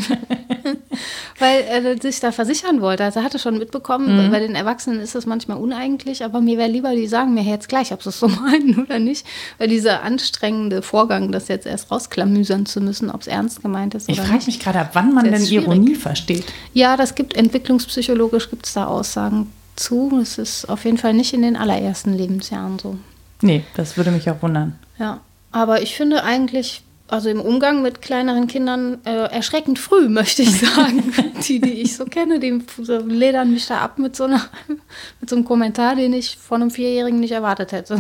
[1.40, 3.04] Weil er sich da versichern wollte.
[3.04, 6.70] Also er hatte schon mitbekommen, bei den Erwachsenen ist es manchmal uneigentlich, aber mir wäre
[6.70, 9.26] lieber, die sagen mir jetzt gleich, ob sie es so meinen oder nicht.
[9.58, 14.10] Weil dieser anstrengende Vorgang, das jetzt erst rausklamüsern zu müssen, ob es ernst gemeint ist
[14.10, 14.48] Ich oder frage nicht.
[14.48, 15.68] mich gerade, ab wann man Das denn ist schwierig.
[15.68, 16.46] Ironie versteht.
[16.74, 20.20] Ja, das gibt entwicklungspsychologisch gibt es da Aussagen zu.
[20.22, 22.98] Es ist auf jeden Fall nicht in den allerersten Lebensjahren so.
[23.46, 24.80] Nee, das würde mich auch wundern.
[24.98, 25.20] Ja,
[25.52, 30.60] aber ich finde eigentlich, also im Umgang mit kleineren Kindern äh, erschreckend früh, möchte ich
[30.60, 31.14] sagen.
[31.48, 32.60] die, die ich so kenne, die
[33.08, 34.42] ledern mich da ab mit so, einer,
[35.22, 38.00] mit so einem Kommentar, den ich von einem Vierjährigen nicht erwartet hätte.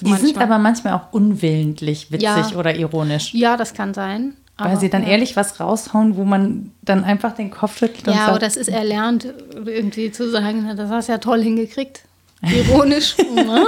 [0.00, 2.52] Die sind aber manchmal auch unwillentlich witzig Ja.
[2.56, 3.34] oder ironisch.
[3.34, 4.34] Ja, das kann sein.
[4.62, 5.08] Weil sie dann ja.
[5.08, 8.56] ehrlich was raushauen, wo man dann einfach den Kopf schüttelt und Ja, aber sagt, das
[8.58, 12.02] ist erlernt, irgendwie zu sagen, das hast du ja toll hingekriegt.
[12.42, 13.16] Ironisch.
[13.34, 13.66] ne?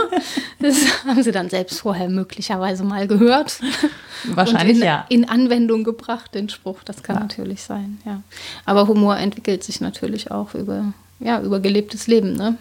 [0.61, 3.61] Das haben sie dann selbst vorher möglicherweise mal gehört.
[4.25, 5.07] Wahrscheinlich und in, ja.
[5.09, 6.83] in Anwendung gebracht, den Spruch.
[6.85, 8.23] Das kann natürlich sein, ja.
[8.65, 12.57] Aber Humor entwickelt sich natürlich auch über, ja, über gelebtes Leben, ne?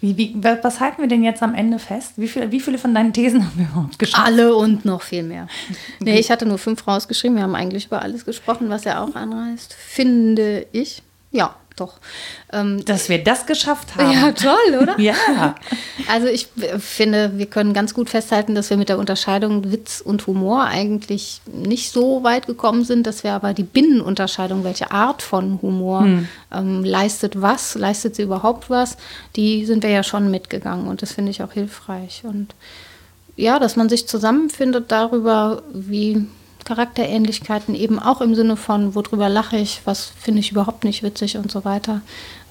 [0.00, 2.14] Wie, wie, wa- was halten wir denn jetzt am Ende fest?
[2.16, 4.26] Wie, viel, wie viele von deinen Thesen haben wir überhaupt geschafft?
[4.26, 5.46] Alle und noch viel mehr.
[6.00, 7.36] Nee, ich hatte nur fünf rausgeschrieben.
[7.36, 9.72] Wir haben eigentlich über alles gesprochen, was er auch anreißt.
[9.74, 11.02] Finde ich.
[11.30, 11.94] Ja, doch.
[12.52, 14.12] Ähm, Dass wir das geschafft haben.
[14.12, 14.98] ja, toll, oder?
[15.02, 15.54] Ja.
[16.08, 20.00] Also ich äh, finde, wir können ganz gut festhalten, dass wir mit der Unterscheidung Witz
[20.00, 25.22] und Humor eigentlich nicht so weit gekommen sind, dass wir aber die Binnenunterscheidung, welche Art
[25.22, 26.06] von Humor
[26.52, 28.96] ähm, leistet was, leistet sie überhaupt was,
[29.36, 32.22] die sind wir ja schon mitgegangen und das finde ich auch hilfreich.
[32.24, 32.54] Und
[33.36, 36.26] ja, dass man sich zusammenfindet darüber, wie
[36.64, 41.36] Charakterähnlichkeiten eben auch im Sinne von, worüber lache ich, was finde ich überhaupt nicht witzig
[41.36, 42.00] und so weiter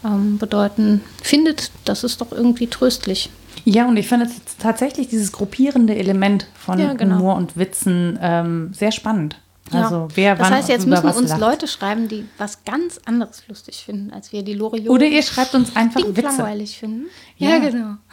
[0.05, 3.29] ähm, bedeuten, findet, das ist doch irgendwie tröstlich.
[3.65, 4.27] Ja, und ich finde
[4.59, 7.17] tatsächlich dieses gruppierende Element von Ja, genau.
[7.17, 9.37] Humor und Witzen ähm, sehr spannend.
[9.71, 10.07] Also Ja.
[10.15, 11.39] wer das heißt, jetzt müssen uns lacht.
[11.41, 15.53] Leute schreiben, die was ganz anderes lustig finden, als wir die Loriot Oder ihr schreibt
[15.53, 16.21] uns einfach Witze.
[16.21, 17.05] langweilig finden.
[17.37, 17.57] Ja,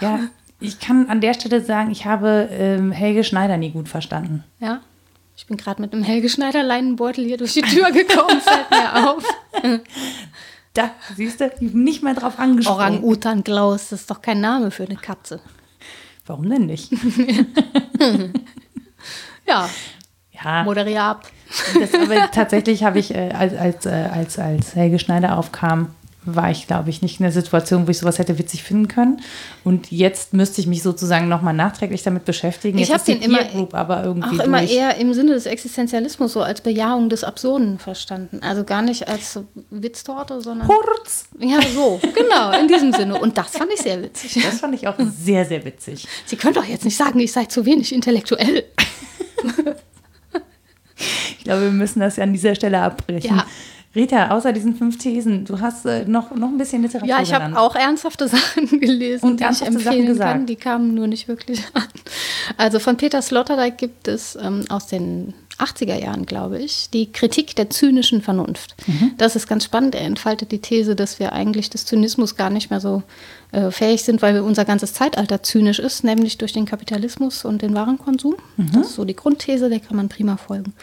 [0.00, 0.20] Ja,
[0.60, 4.44] ich kann an der Stelle sagen, ich habe ähm, Helge Schneider nie gut verstanden.
[4.60, 4.80] Ja.
[5.38, 9.08] Ich bin gerade mit einem Helge Schneider Leinenbeutel hier durch die Tür gekommen, fällt mir
[9.10, 9.22] auf.
[10.74, 12.76] Da, siehst du, nicht mehr drauf angesprochen.
[12.76, 15.40] Orang-Utan Klaus, das ist doch kein Name für eine Katze.
[16.26, 16.92] Warum denn nicht?
[19.46, 19.68] Ja,
[20.32, 21.26] Ja, moderier ab.
[21.80, 25.94] das, aber tatsächlich habe ich, äh, als, als, äh, als, als Helge Schneider aufkam,
[26.34, 29.20] war ich, glaube ich, nicht in der Situation, wo ich sowas hätte witzig finden können.
[29.64, 32.78] Und jetzt müsste ich mich sozusagen nochmal nachträglich damit beschäftigen.
[32.78, 34.74] Ich Jetzt hab ist die den immer- Group aber irgendwie Auch immer durch.
[34.74, 38.40] eher im Sinne des Existenzialismus, so als Bejahung des Absurden verstanden.
[38.42, 40.68] Also gar nicht als Witztorte, sondern.
[40.68, 41.26] Kurz.
[41.38, 43.18] Ja, so, genau, in diesem Sinne.
[43.20, 44.42] Und das fand ich sehr witzig.
[44.44, 46.06] Das fand ich auch sehr, sehr witzig.
[46.26, 48.64] Sie können doch jetzt nicht sagen, ich sei zu wenig intellektuell.
[51.38, 53.36] Ich glaube, wir müssen das ja an dieser Stelle abbrechen.
[53.36, 53.46] Ja.
[53.94, 57.32] Rita, außer diesen fünf Thesen, du hast äh, noch, noch ein bisschen Literatur Ja, ich
[57.32, 60.32] habe auch ernsthafte Sachen gelesen, Und die ich ernsthafte Sachen empfehlen gesagt.
[60.32, 60.46] kann.
[60.46, 61.84] Die kamen nur nicht wirklich an.
[62.56, 67.56] Also von Peter Sloterdijk gibt es ähm, aus den 80er Jahren, glaube ich, die Kritik
[67.56, 68.76] der zynischen Vernunft.
[68.86, 69.12] Mhm.
[69.18, 69.94] Das ist ganz spannend.
[69.94, 73.02] Er entfaltet die These, dass wir eigentlich des Zynismus gar nicht mehr so
[73.50, 77.74] äh, fähig sind, weil unser ganzes Zeitalter zynisch ist, nämlich durch den Kapitalismus und den
[77.74, 78.36] Warenkonsum.
[78.56, 78.70] Mhm.
[78.72, 80.74] Das ist so die Grundthese, der kann man prima folgen.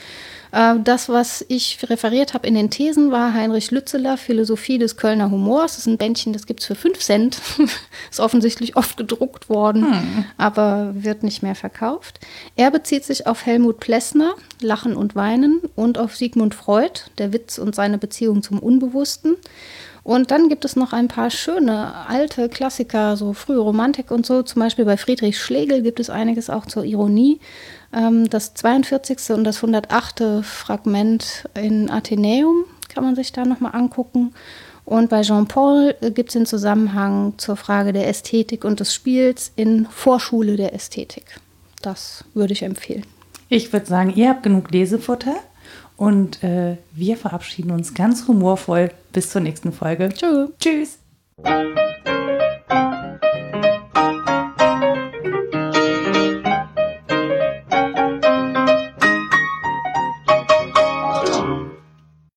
[0.56, 5.30] Äh, das, was ich referiert habe in den Thesen, war Heinrich Lützeler, Philosophie des Kölner
[5.30, 5.74] Humors.
[5.74, 7.42] Das ist ein Bändchen, das gibt es für 5 Cent.
[8.10, 10.26] ist offensichtlich oft gedruckt worden, hm.
[10.38, 12.22] aber wird nicht mehr verkauft.
[12.56, 17.58] Er bezieht sich auf Helmut Plessner, Lachen und Weinen, und auf Sigmund Freud, der Witz
[17.58, 19.36] und seine Beziehung zum Unbewussten.
[20.06, 24.44] Und dann gibt es noch ein paar schöne alte Klassiker, so frühe Romantik und so.
[24.44, 27.40] Zum Beispiel bei Friedrich Schlegel gibt es einiges auch zur Ironie.
[27.96, 29.32] Ähm, das 42.
[29.32, 30.44] und das 108.
[30.44, 34.34] Fragment in Athenäum kann man sich da nochmal angucken.
[34.84, 39.52] Und bei Jean-Paul äh, gibt es den Zusammenhang zur Frage der Ästhetik und des Spiels
[39.56, 41.40] in Vorschule der Ästhetik.
[41.82, 43.06] Das würde ich empfehlen.
[43.50, 45.36] Ich würde sagen, ihr habt genug Lesefutter
[45.98, 50.10] und äh, wir verabschieden uns ganz humorvoll bis zur nächsten Folge.
[50.10, 50.48] Tschö.
[50.60, 51.00] Tschüss.